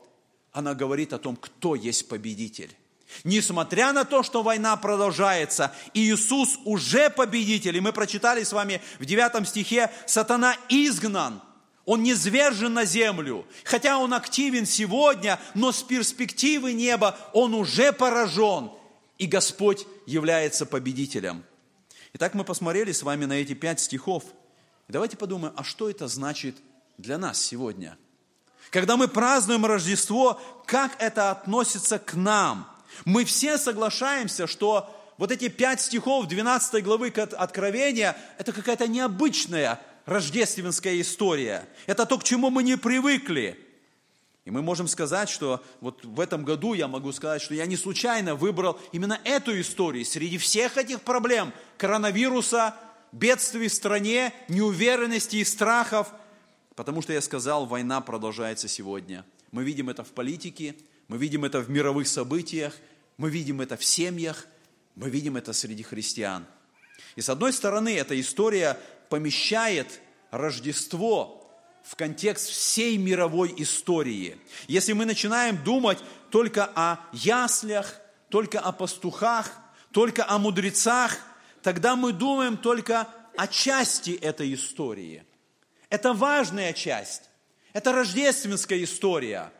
она 0.52 0.74
говорит 0.74 1.12
о 1.12 1.18
том, 1.18 1.36
кто 1.36 1.74
есть 1.74 2.08
победитель. 2.08 2.70
Несмотря 3.24 3.92
на 3.92 4.04
то, 4.04 4.22
что 4.22 4.42
война 4.42 4.76
продолжается, 4.76 5.74
Иисус 5.94 6.58
уже 6.64 7.10
победитель. 7.10 7.76
И 7.76 7.80
мы 7.80 7.92
прочитали 7.92 8.44
с 8.44 8.52
вами 8.52 8.80
в 8.98 9.04
9 9.04 9.46
стихе, 9.48 9.90
сатана 10.06 10.56
изгнан, 10.68 11.42
он 11.84 12.02
не 12.02 12.14
звержен 12.14 12.72
на 12.74 12.84
землю. 12.84 13.46
Хотя 13.64 13.98
он 13.98 14.14
активен 14.14 14.66
сегодня, 14.66 15.40
но 15.54 15.72
с 15.72 15.82
перспективы 15.82 16.72
неба 16.72 17.18
он 17.32 17.54
уже 17.54 17.92
поражен. 17.92 18.70
И 19.18 19.26
Господь 19.26 19.86
является 20.06 20.66
победителем. 20.66 21.44
Итак, 22.12 22.34
мы 22.34 22.44
посмотрели 22.44 22.92
с 22.92 23.02
вами 23.02 23.24
на 23.24 23.34
эти 23.34 23.54
пять 23.54 23.80
стихов. 23.80 24.24
давайте 24.88 25.16
подумаем, 25.16 25.54
а 25.56 25.64
что 25.64 25.90
это 25.90 26.08
значит 26.08 26.56
для 26.98 27.18
нас 27.18 27.40
сегодня– 27.40 27.96
когда 28.70 28.96
мы 28.96 29.08
празднуем 29.08 29.66
Рождество, 29.66 30.40
как 30.64 30.92
это 31.00 31.32
относится 31.32 31.98
к 31.98 32.14
нам? 32.14 32.69
Мы 33.04 33.24
все 33.24 33.58
соглашаемся, 33.58 34.46
что 34.46 34.88
вот 35.18 35.30
эти 35.30 35.48
пять 35.48 35.80
стихов 35.80 36.26
12 36.26 36.82
главы 36.82 37.08
Откровения– 37.08 38.16
это 38.38 38.52
какая-то 38.52 38.86
необычная 38.86 39.80
рождественская 40.06 41.00
история. 41.00 41.68
Это 41.86 42.06
то, 42.06 42.18
к 42.18 42.24
чему 42.24 42.50
мы 42.50 42.62
не 42.62 42.76
привыкли. 42.76 43.58
И 44.44 44.50
мы 44.50 44.62
можем 44.62 44.88
сказать, 44.88 45.28
что 45.28 45.62
вот 45.80 46.04
в 46.04 46.18
этом 46.18 46.44
году 46.44 46.72
я 46.74 46.88
могу 46.88 47.12
сказать, 47.12 47.42
что 47.42 47.54
я 47.54 47.66
не 47.66 47.76
случайно 47.76 48.34
выбрал 48.34 48.80
именно 48.92 49.20
эту 49.24 49.58
историю 49.60 50.04
среди 50.04 50.38
всех 50.38 50.78
этих 50.78 51.02
проблем 51.02 51.52
коронавируса, 51.76 52.74
бедствий 53.12 53.68
в 53.68 53.74
стране, 53.74 54.32
неуверенности 54.48 55.36
и 55.36 55.44
страхов– 55.44 56.08
Потому 56.80 57.02
что 57.02 57.12
я 57.12 57.20
сказал, 57.20 57.66
война 57.66 58.00
продолжается 58.00 58.66
сегодня. 58.66 59.26
Мы 59.52 59.64
видим 59.64 59.90
это 59.90 60.02
в 60.02 60.12
политике, 60.12 60.74
мы 61.08 61.18
видим 61.18 61.44
это 61.44 61.60
в 61.60 61.68
мировых 61.68 62.08
событиях, 62.08 62.74
мы 63.20 63.30
видим 63.30 63.60
это 63.60 63.76
в 63.76 63.84
семьях, 63.84 64.46
мы 64.96 65.10
видим 65.10 65.36
это 65.36 65.52
среди 65.52 65.82
христиан. 65.82 66.46
И 67.16 67.20
с 67.20 67.28
одной 67.28 67.52
стороны, 67.52 67.96
эта 67.96 68.18
история 68.20 68.78
помещает 69.08 70.00
Рождество 70.30 71.50
в 71.84 71.96
контекст 71.96 72.48
всей 72.48 72.96
мировой 72.96 73.52
истории. 73.58 74.38
Если 74.68 74.92
мы 74.92 75.04
начинаем 75.04 75.62
думать 75.62 75.98
только 76.30 76.70
о 76.74 76.98
яслях, 77.12 78.00
только 78.28 78.58
о 78.60 78.72
пастухах, 78.72 79.52
только 79.92 80.26
о 80.26 80.38
мудрецах, 80.38 81.18
тогда 81.62 81.96
мы 81.96 82.12
думаем 82.12 82.56
только 82.56 83.08
о 83.36 83.46
части 83.46 84.12
этой 84.12 84.54
истории– 84.54 85.24
это 85.90 86.12
важная 86.12 86.72
часть. 86.72 87.24
Это 87.72 87.92
рождественская 87.92 88.82
история. 88.84 89.52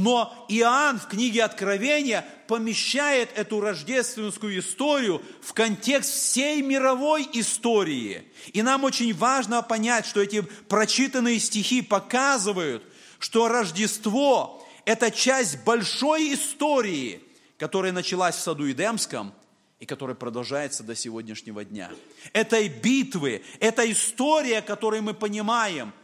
Но 0.00 0.46
Иоанн 0.48 0.98
в 0.98 1.08
книге 1.08 1.44
Откровения 1.44 2.24
помещает 2.48 3.28
эту 3.36 3.60
рождественскую 3.60 4.58
историю 4.58 5.20
в 5.42 5.52
контекст 5.52 6.10
всей 6.10 6.62
мировой 6.62 7.28
истории. 7.34 8.22
И 8.54 8.62
нам 8.62 8.84
очень 8.84 9.12
важно 9.14 9.60
понять, 9.60 10.06
что 10.06 10.22
эти 10.22 10.40
прочитанные 10.40 11.38
стихи 11.38 11.82
показывают, 11.82 12.82
что 13.18 13.48
Рождество– 13.48 14.66
это 14.86 15.10
часть 15.10 15.62
большой 15.64 16.32
истории, 16.32 17.20
которая 17.58 17.92
началась 17.92 18.36
в 18.36 18.40
саду 18.40 18.70
Эдемском– 18.70 19.34
и 19.80 19.86
которая 19.86 20.14
продолжается 20.14 20.82
до 20.82 20.94
сегодняшнего 20.94 21.64
дня. 21.64 21.90
Этой 22.34 22.68
битвы, 22.68 23.42
эта 23.60 23.90
история, 23.90 24.60
которую 24.60 25.02
мы 25.02 25.14
понимаем, 25.14 25.94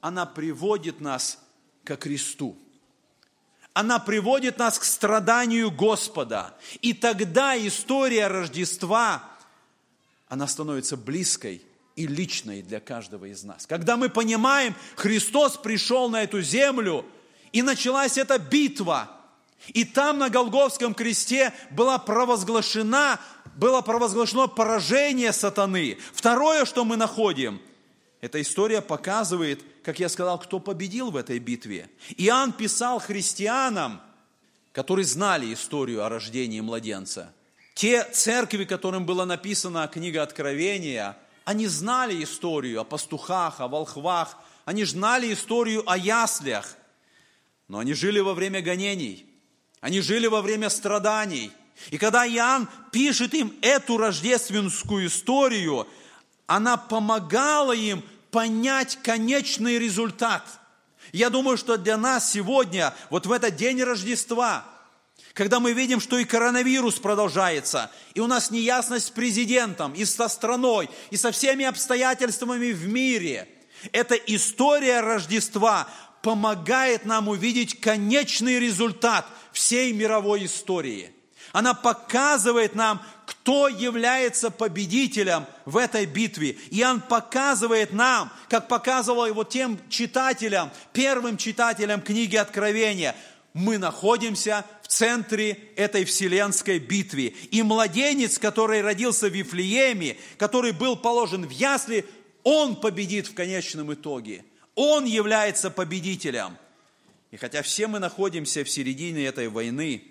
она 0.00 0.26
приводит 0.26 1.00
нас 1.00 1.38
ко 1.84 1.96
кресту. 1.96 2.58
Она 3.80 3.98
приводит 3.98 4.58
нас 4.58 4.78
к 4.78 4.84
страданию 4.84 5.70
Господа. 5.70 6.54
И 6.82 6.92
тогда 6.92 7.56
история 7.56 8.26
Рождества, 8.26 9.24
она 10.28 10.46
становится 10.46 10.98
близкой 10.98 11.62
и 11.96 12.06
личной 12.06 12.60
для 12.60 12.78
каждого 12.78 13.24
из 13.24 13.42
нас. 13.42 13.66
Когда 13.66 13.96
мы 13.96 14.10
понимаем, 14.10 14.74
Христос 14.96 15.56
пришел 15.56 16.10
на 16.10 16.24
эту 16.24 16.42
землю, 16.42 17.06
и 17.52 17.62
началась 17.62 18.18
эта 18.18 18.38
битва– 18.38 19.10
и 19.74 19.84
там 19.84 20.18
на 20.18 20.30
Голговском 20.30 20.94
кресте 20.94 21.52
была 21.70 21.98
провозглашена, 21.98 23.20
было 23.56 23.82
провозглашено 23.82 24.46
поражение 24.46 25.34
сатаны. 25.34 25.98
Второе, 26.14 26.64
что 26.64 26.86
мы 26.86 26.96
находим, 26.96 27.60
эта 28.20 28.40
история 28.40 28.82
показывает, 28.82 29.60
как 29.82 29.98
я 29.98 30.08
сказал, 30.08 30.38
кто 30.38 30.60
победил 30.60 31.10
в 31.10 31.16
этой 31.16 31.38
битве. 31.38 31.88
Иоанн 32.16 32.52
писал 32.52 32.98
христианам, 32.98 34.00
которые 34.72 35.04
знали 35.04 35.52
историю 35.52 36.04
о 36.04 36.08
рождении 36.08 36.60
младенца. 36.60 37.32
Те 37.74 38.04
церкви, 38.04 38.64
которым 38.64 39.06
была 39.06 39.24
написана 39.24 39.88
книга 39.88 40.22
Откровения, 40.22 41.16
они 41.44 41.66
знали 41.66 42.22
историю 42.22 42.80
о 42.80 42.84
пастухах, 42.84 43.60
о 43.60 43.68
волхвах, 43.68 44.36
они 44.64 44.84
знали 44.84 45.32
историю 45.32 45.82
о 45.90 45.96
яслях, 45.96 46.76
но 47.68 47.78
они 47.78 47.94
жили 47.94 48.20
во 48.20 48.34
время 48.34 48.60
гонений– 48.60 49.26
они 49.80 50.00
жили 50.00 50.26
во 50.26 50.42
время 50.42 50.68
страданий. 50.68 51.50
И 51.90 51.98
когда 51.98 52.26
Иоанн 52.26 52.68
пишет 52.92 53.32
им 53.34 53.54
эту 53.62 53.96
рождественскую 53.96 55.06
историю, 55.06 55.88
она 56.46 56.76
помогала 56.76 57.72
им 57.72 58.02
понять 58.30 58.98
конечный 59.02 59.78
результат. 59.78 60.44
Я 61.12 61.30
думаю, 61.30 61.56
что 61.56 61.76
для 61.76 61.96
нас 61.96 62.30
сегодня, 62.30 62.94
вот 63.10 63.26
в 63.26 63.32
этот 63.32 63.56
день 63.56 63.82
Рождества, 63.82 64.64
когда 65.34 65.60
мы 65.60 65.72
видим, 65.72 66.00
что 66.00 66.18
и 66.18 66.24
коронавирус 66.24 66.96
продолжается, 66.96 67.90
и 68.14 68.20
у 68.20 68.26
нас 68.26 68.50
неясность 68.50 69.06
с 69.06 69.10
президентом, 69.10 69.92
и 69.92 70.04
со 70.04 70.28
страной, 70.28 70.90
и 71.10 71.16
со 71.16 71.32
всеми 71.32 71.64
обстоятельствами 71.64 72.72
в 72.72 72.86
мире, 72.86 73.48
эта 73.92 74.14
история 74.14 75.00
Рождества 75.00 75.88
помогает 76.22 77.06
нам 77.06 77.28
увидеть 77.28 77.80
конечный 77.80 78.58
результат 78.58 79.26
всей 79.52 79.92
мировой 79.92 80.44
истории. 80.44 81.14
Она 81.52 81.74
показывает 81.74 82.74
нам, 82.74 83.02
кто 83.30 83.68
является 83.68 84.50
победителем 84.50 85.46
в 85.64 85.76
этой 85.76 86.04
битве. 86.04 86.56
И 86.70 86.82
он 86.82 87.00
показывает 87.00 87.92
нам, 87.92 88.32
как 88.48 88.66
показывал 88.66 89.24
его 89.24 89.44
тем 89.44 89.78
читателям, 89.88 90.72
первым 90.92 91.36
читателям 91.36 92.00
книги 92.00 92.34
Откровения, 92.34 93.14
мы 93.52 93.78
находимся 93.78 94.64
в 94.82 94.88
центре 94.88 95.52
этой 95.76 96.04
вселенской 96.04 96.80
битвы. 96.80 97.32
И 97.52 97.62
младенец, 97.62 98.36
который 98.36 98.82
родился 98.82 99.28
в 99.28 99.32
Вифлееме, 99.32 100.16
который 100.36 100.72
был 100.72 100.96
положен 100.96 101.46
в 101.46 101.50
ясли, 101.50 102.04
он 102.42 102.74
победит 102.74 103.28
в 103.28 103.34
конечном 103.34 103.94
итоге. 103.94 104.44
Он 104.74 105.04
является 105.04 105.70
победителем. 105.70 106.56
И 107.30 107.36
хотя 107.36 107.62
все 107.62 107.86
мы 107.86 108.00
находимся 108.00 108.64
в 108.64 108.70
середине 108.70 109.24
этой 109.24 109.46
войны, 109.46 110.02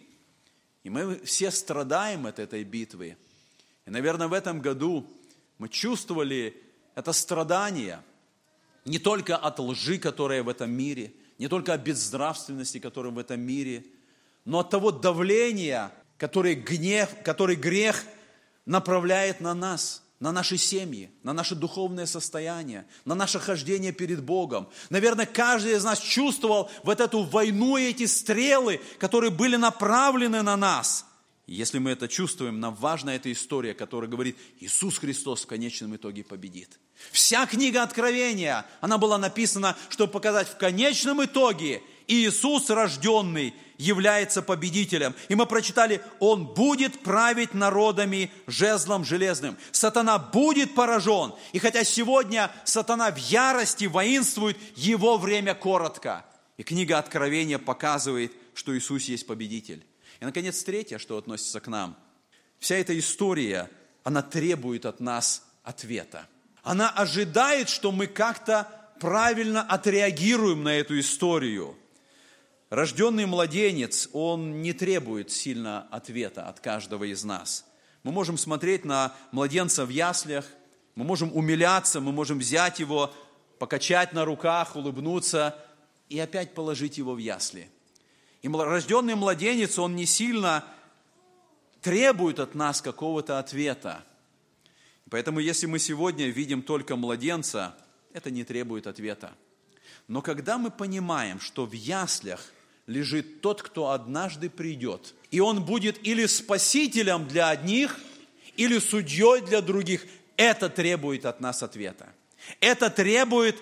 и 0.90 0.92
мы 0.92 1.20
все 1.20 1.52
страдаем 1.52 2.26
от 2.26 2.40
этой 2.40 2.64
битвы, 2.64 3.16
и, 3.86 3.92
наверное, 3.92 4.28
в 4.28 4.34
этом 4.34 4.60
году 4.60 5.08
мы 5.60 5.70
чувствовали 5.70 6.60
это 6.96 7.14
страдание 7.14 8.02
не 8.86 8.98
только 8.98 9.38
от 9.38 9.60
лжи, 9.60 10.00
которая 10.00 10.42
в 10.42 10.50
этом 10.50 10.72
мире, 10.72 11.14
не 11.38 11.48
только 11.48 11.76
от 11.76 11.82
безнравственности, 11.82 12.80
которая 12.80 13.14
в 13.14 13.20
этом 13.20 13.40
мире, 13.40 13.86
но 14.46 14.62
от 14.62 14.72
того 14.72 14.90
давления, 14.90 15.92
который 16.18 16.56
гнев, 16.56 17.12
который 17.24 17.56
грех 17.56 18.04
направляет 18.66 19.42
на 19.42 19.54
нас– 19.54 20.04
на 20.20 20.32
наши 20.32 20.58
семьи, 20.58 21.12
на 21.24 21.34
наше 21.34 21.56
духовное 21.56 22.06
состояние, 22.06 22.86
на 23.06 23.16
наше 23.16 23.40
хождение 23.40 23.94
перед 23.94 24.22
Богом. 24.22 24.68
Наверное, 24.90 25.26
каждый 25.26 25.74
из 25.74 25.84
нас 25.84 26.00
чувствовал 26.00 26.70
вот 26.84 27.00
эту 27.00 27.24
войну 27.24 27.78
и 27.78 27.84
эти 27.84 28.06
стрелы, 28.06 28.82
которые 28.98 29.32
были 29.32 29.56
направлены 29.56 30.42
на 30.42 30.58
нас. 30.58 31.06
если 31.48 31.80
мы 31.80 31.92
это 31.92 32.08
чувствуем, 32.08 32.60
нам 32.60 32.76
важна 32.76 33.16
эта 33.16 33.32
история, 33.32 33.74
которая 33.74 34.10
говорит, 34.10 34.38
Иисус 34.60 34.98
Христос 34.98 35.44
в 35.44 35.48
конечном 35.48 35.96
итоге 35.96 36.24
победит. 36.24 36.80
Вся 37.12 37.46
книга 37.46 37.82
Откровения, 37.82 38.66
она 38.82 38.98
была 38.98 39.18
написана, 39.18 39.76
чтобы 39.88 40.12
показать 40.12 40.50
в 40.50 40.58
конечном 40.58 41.24
итоге 41.24 41.82
Иисус 42.08 42.70
рожденный 42.70 43.56
является 43.80 44.44
победителем. 44.44 45.16
И 45.30 45.36
мы 45.36 45.48
прочитали, 45.48 46.02
Он 46.20 46.46
будет 46.46 47.00
править 47.00 47.56
народами 47.56 48.30
жезлом 48.46 49.04
железным. 49.04 49.58
Сатана 49.72 50.20
будет 50.20 50.76
поражен. 50.76 51.34
И 51.54 51.60
хотя 51.60 51.84
сегодня 51.84 52.52
сатана 52.66 53.10
в 53.10 53.18
ярости 53.18 53.86
воинствует, 53.86 54.58
его 54.76 55.18
время 55.18 55.56
коротко. 55.56 56.26
И 56.58 56.64
книга 56.64 57.00
Откровения 57.00 57.58
показывает, 57.58 58.34
что 58.54 58.78
Иисус 58.78 59.06
есть 59.06 59.26
победитель. 59.26 59.86
И, 60.20 60.26
наконец, 60.26 60.62
третье, 60.62 60.98
что 60.98 61.18
относится 61.18 61.62
к 61.62 61.68
нам. 61.68 61.98
Вся 62.60 62.76
эта 62.76 63.00
история, 63.00 63.72
она 64.04 64.22
требует 64.22 64.86
от 64.86 65.00
нас 65.00 65.44
ответа. 65.64 66.28
Она 66.64 66.90
ожидает, 66.90 67.70
что 67.70 67.94
мы 67.94 68.08
как-то 68.08 68.68
правильно 69.00 69.62
отреагируем 69.62 70.64
на 70.64 70.76
эту 70.76 71.00
историю. 71.00 71.78
Рожденный 72.70 73.26
младенец, 73.26 74.10
он 74.14 74.62
не 74.62 74.74
требует 74.74 75.32
сильно 75.32 75.88
ответа 75.90 76.48
от 76.48 76.60
каждого 76.60 77.04
из 77.04 77.24
нас. 77.24 77.66
Мы 78.04 78.12
можем 78.12 78.38
смотреть 78.38 78.86
на 78.86 79.16
младенца 79.32 79.86
в 79.86 79.90
яслях, 79.90 80.46
мы 80.94 81.04
можем 81.04 81.36
умиляться, 81.36 82.00
мы 82.00 82.12
можем 82.12 82.38
взять 82.38 82.80
его, 82.80 83.12
покачать 83.58 84.14
на 84.14 84.24
руках, 84.24 84.76
улыбнуться 84.76 85.58
и 86.10 86.20
опять 86.20 86.54
положить 86.54 87.00
его 87.00 87.16
в 87.16 87.18
ясли. 87.18 87.70
И 88.44 88.48
рожденный 88.48 89.16
младенец, 89.16 89.80
он 89.80 89.96
не 89.96 90.06
сильно 90.06 90.64
требует 91.82 92.40
от 92.40 92.54
нас 92.54 92.84
какого-то 92.84 93.40
ответа. 93.40 94.04
Поэтому 95.10 95.40
если 95.40 95.66
мы 95.66 95.80
сегодня 95.80 96.28
видим 96.28 96.62
только 96.62 96.96
младенца, 96.96 97.76
это 98.14 98.30
не 98.30 98.44
требует 98.44 98.86
ответа. 98.86 99.34
Но 100.08 100.22
когда 100.22 100.60
мы 100.60 100.70
понимаем, 100.70 101.40
что 101.40 101.66
в 101.66 101.74
яслях 101.74 102.42
лежит 102.90 103.42
тот, 103.42 103.62
кто 103.62 103.92
однажды 103.92 104.50
придет, 104.50 105.14
и 105.30 105.40
он 105.40 105.64
будет 105.64 106.06
или 106.06 106.26
спасителем 106.26 107.28
для 107.28 107.50
одних, 107.50 108.00
или 108.58 108.80
судьей 108.80 109.42
для 109.42 109.62
других, 109.62 110.06
это 110.38 110.70
требует 110.70 111.26
от 111.26 111.40
нас 111.40 111.62
ответа. 111.62 112.10
Это 112.60 112.90
требует, 112.90 113.58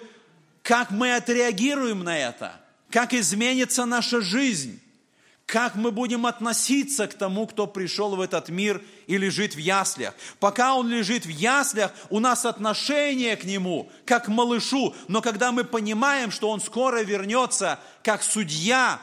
как 0.63 0.92
мы 0.92 1.13
отреагируем 1.13 2.06
на 2.06 2.18
это, 2.18 2.60
как 2.90 3.13
изменится 3.13 3.86
наша 3.86 4.22
жизнь 4.22 4.80
как 5.48 5.76
мы 5.76 5.92
будем 5.92 6.26
относиться 6.26 7.08
к 7.08 7.13
тому, 7.13 7.48
кто 7.48 7.68
пришел 7.68 8.18
в 8.18 8.22
этот 8.22 8.50
мир 8.50 8.84
и 9.08 9.18
лежит 9.18 9.56
в 9.56 9.58
яслях. 9.58 10.13
Пока 10.42 10.76
он 10.76 10.90
лежит 10.90 11.26
в 11.26 11.30
яслях, 11.30 11.94
у 12.10 12.20
нас 12.20 12.46
отношение 12.46 13.38
к 13.38 13.46
нему, 13.46 13.90
как 14.06 14.26
к 14.26 14.28
малышу. 14.28 14.94
Но 15.08 15.22
когда 15.22 15.54
мы 15.54 15.63
понимаем, 15.63 16.32
что 16.32 16.50
он 16.50 16.60
скоро 16.60 17.02
вернется, 17.02 17.80
как 18.04 18.24
судья, 18.24 19.00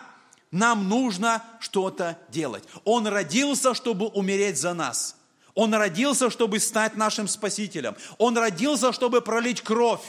нам 0.55 0.88
нужно 0.88 1.43
что-то 1.59 2.17
делать. 2.31 2.64
Он 2.85 3.07
родился, 3.09 3.75
чтобы 3.75 4.07
умереть 4.07 4.57
за 4.59 4.73
нас. 4.73 5.17
Он 5.55 5.75
родился, 5.75 6.31
чтобы 6.31 6.61
стать 6.61 6.97
нашим 6.97 7.29
спасителем. 7.29 7.97
Он 8.19 8.38
родился, 8.38 8.93
чтобы 8.93 9.21
пролить 9.21 9.61
кровь 9.61 10.03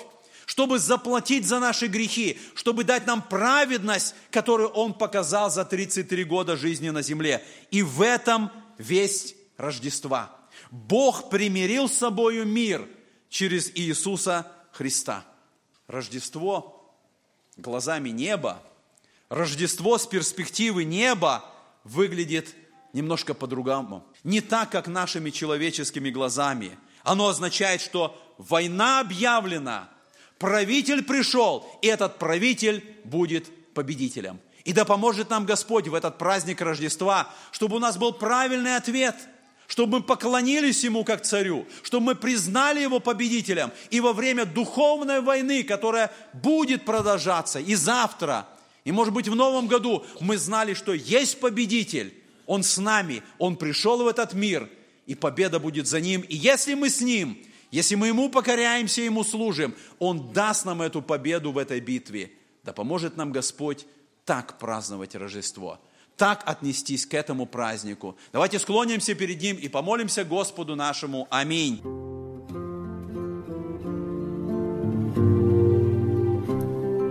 чтобы 0.46 0.78
заплатить 0.78 1.48
за 1.48 1.60
наши 1.60 1.88
грехи, 1.88 2.40
чтобы 2.54 2.84
дать 2.84 3.08
нам 3.08 3.24
праведность, 3.24 4.14
которую 4.30 4.70
Он 4.70 4.94
показал 4.94 5.50
за 5.50 5.66
33 5.66 6.24
года 6.24 6.56
жизни 6.56 6.92
на 6.92 7.02
земле. 7.02 7.44
И 7.72 7.82
в 7.82 8.00
этом 8.04 8.52
весть 8.78 9.36
Рождества. 9.58 10.30
Бог 10.70 11.32
примирил 11.32 11.90
с 11.90 11.94
собою 11.94 12.46
мир 12.46 12.88
через 13.28 13.72
Иисуса 13.74 14.52
Христа. 14.72 15.26
Рождество 15.88 16.96
глазами 17.58 18.10
неба, 18.10 18.62
Рождество 19.30 19.98
с 19.98 20.06
перспективы 20.06 20.84
неба 20.84 21.46
выглядит 21.84 22.56
немножко 22.94 23.34
по-другому. 23.34 24.06
Не 24.24 24.42
так, 24.42 24.70
как 24.70 24.88
нашими 24.88 25.30
человеческими 25.30 26.10
глазами. 26.10 26.78
Оно 27.04 27.28
означает, 27.28 27.82
что 27.82 28.18
война 28.38 29.00
объявлена– 29.00 29.90
Правитель 30.38 31.04
пришел, 31.04 31.66
и 31.82 31.88
этот 31.88 32.20
правитель 32.20 32.84
будет 33.04 33.46
победителем. 33.74 34.40
И 34.66 34.74
да 34.74 34.84
поможет 34.84 35.30
нам 35.30 35.46
Господь 35.46 35.88
в 35.88 35.94
этот 35.94 36.18
праздник 36.18 36.62
Рождества, 36.62 37.30
чтобы 37.52 37.78
у 37.78 37.80
нас 37.80 37.98
был 37.98 38.12
правильный 38.12 38.76
ответ, 38.76 39.16
чтобы 39.68 40.00
мы 40.00 40.04
поклонились 40.04 40.84
Ему 40.84 41.04
как 41.06 41.22
царю, 41.22 41.66
чтобы 41.84 42.08
мы 42.08 42.16
признали 42.16 42.82
Его 42.82 43.00
победителем. 43.00 43.72
И 43.92 44.02
во 44.02 44.12
время 44.12 44.46
духовной 44.46 45.22
войны, 45.22 45.64
которая 45.64 46.12
будет 46.34 46.84
продолжаться 46.84 47.60
и 47.60 47.76
завтра, 47.76 48.48
и 48.86 48.92
может 48.92 49.14
быть 49.14 49.28
в 49.28 49.36
новом 49.36 49.68
году, 49.68 50.06
мы 50.22 50.38
знали, 50.38 50.74
что 50.76 50.94
есть 50.94 51.40
победитель, 51.40 52.14
Он 52.46 52.64
с 52.64 52.78
нами, 52.78 53.24
Он 53.40 53.58
пришел 53.58 54.02
в 54.04 54.08
этот 54.08 54.34
мир, 54.34 54.70
и 55.08 55.16
победа 55.16 55.60
будет 55.60 55.88
за 55.88 56.00
Ним. 56.00 56.22
И 56.22 56.36
если 56.36 56.76
мы 56.76 56.90
с 56.90 57.02
Ним, 57.02 57.38
если 57.72 57.96
мы 57.96 58.08
Ему 58.08 58.30
покоряемся, 58.30 59.02
Ему 59.02 59.24
служим, 59.24 59.76
Он 60.00 60.32
даст 60.32 60.66
нам 60.66 60.84
эту 60.84 61.02
победу 61.02 61.52
в 61.52 61.58
этой 61.58 61.80
битве. 61.80 62.32
Да 62.64 62.74
поможет 62.74 63.18
нам 63.18 63.32
Господь 63.32 63.86
так 64.24 64.60
праздновать 64.60 65.16
Рождество, 65.16 65.80
так 66.16 66.44
отнестись 66.46 67.08
к 67.08 67.16
этому 67.16 67.48
празднику. 67.48 68.16
Давайте 68.32 68.60
склонимся 68.60 69.16
перед 69.16 69.42
Ним 69.42 69.58
и 69.58 69.68
помолимся 69.68 70.24
Господу 70.24 70.76
нашему. 70.76 71.28
Аминь. 71.32 72.05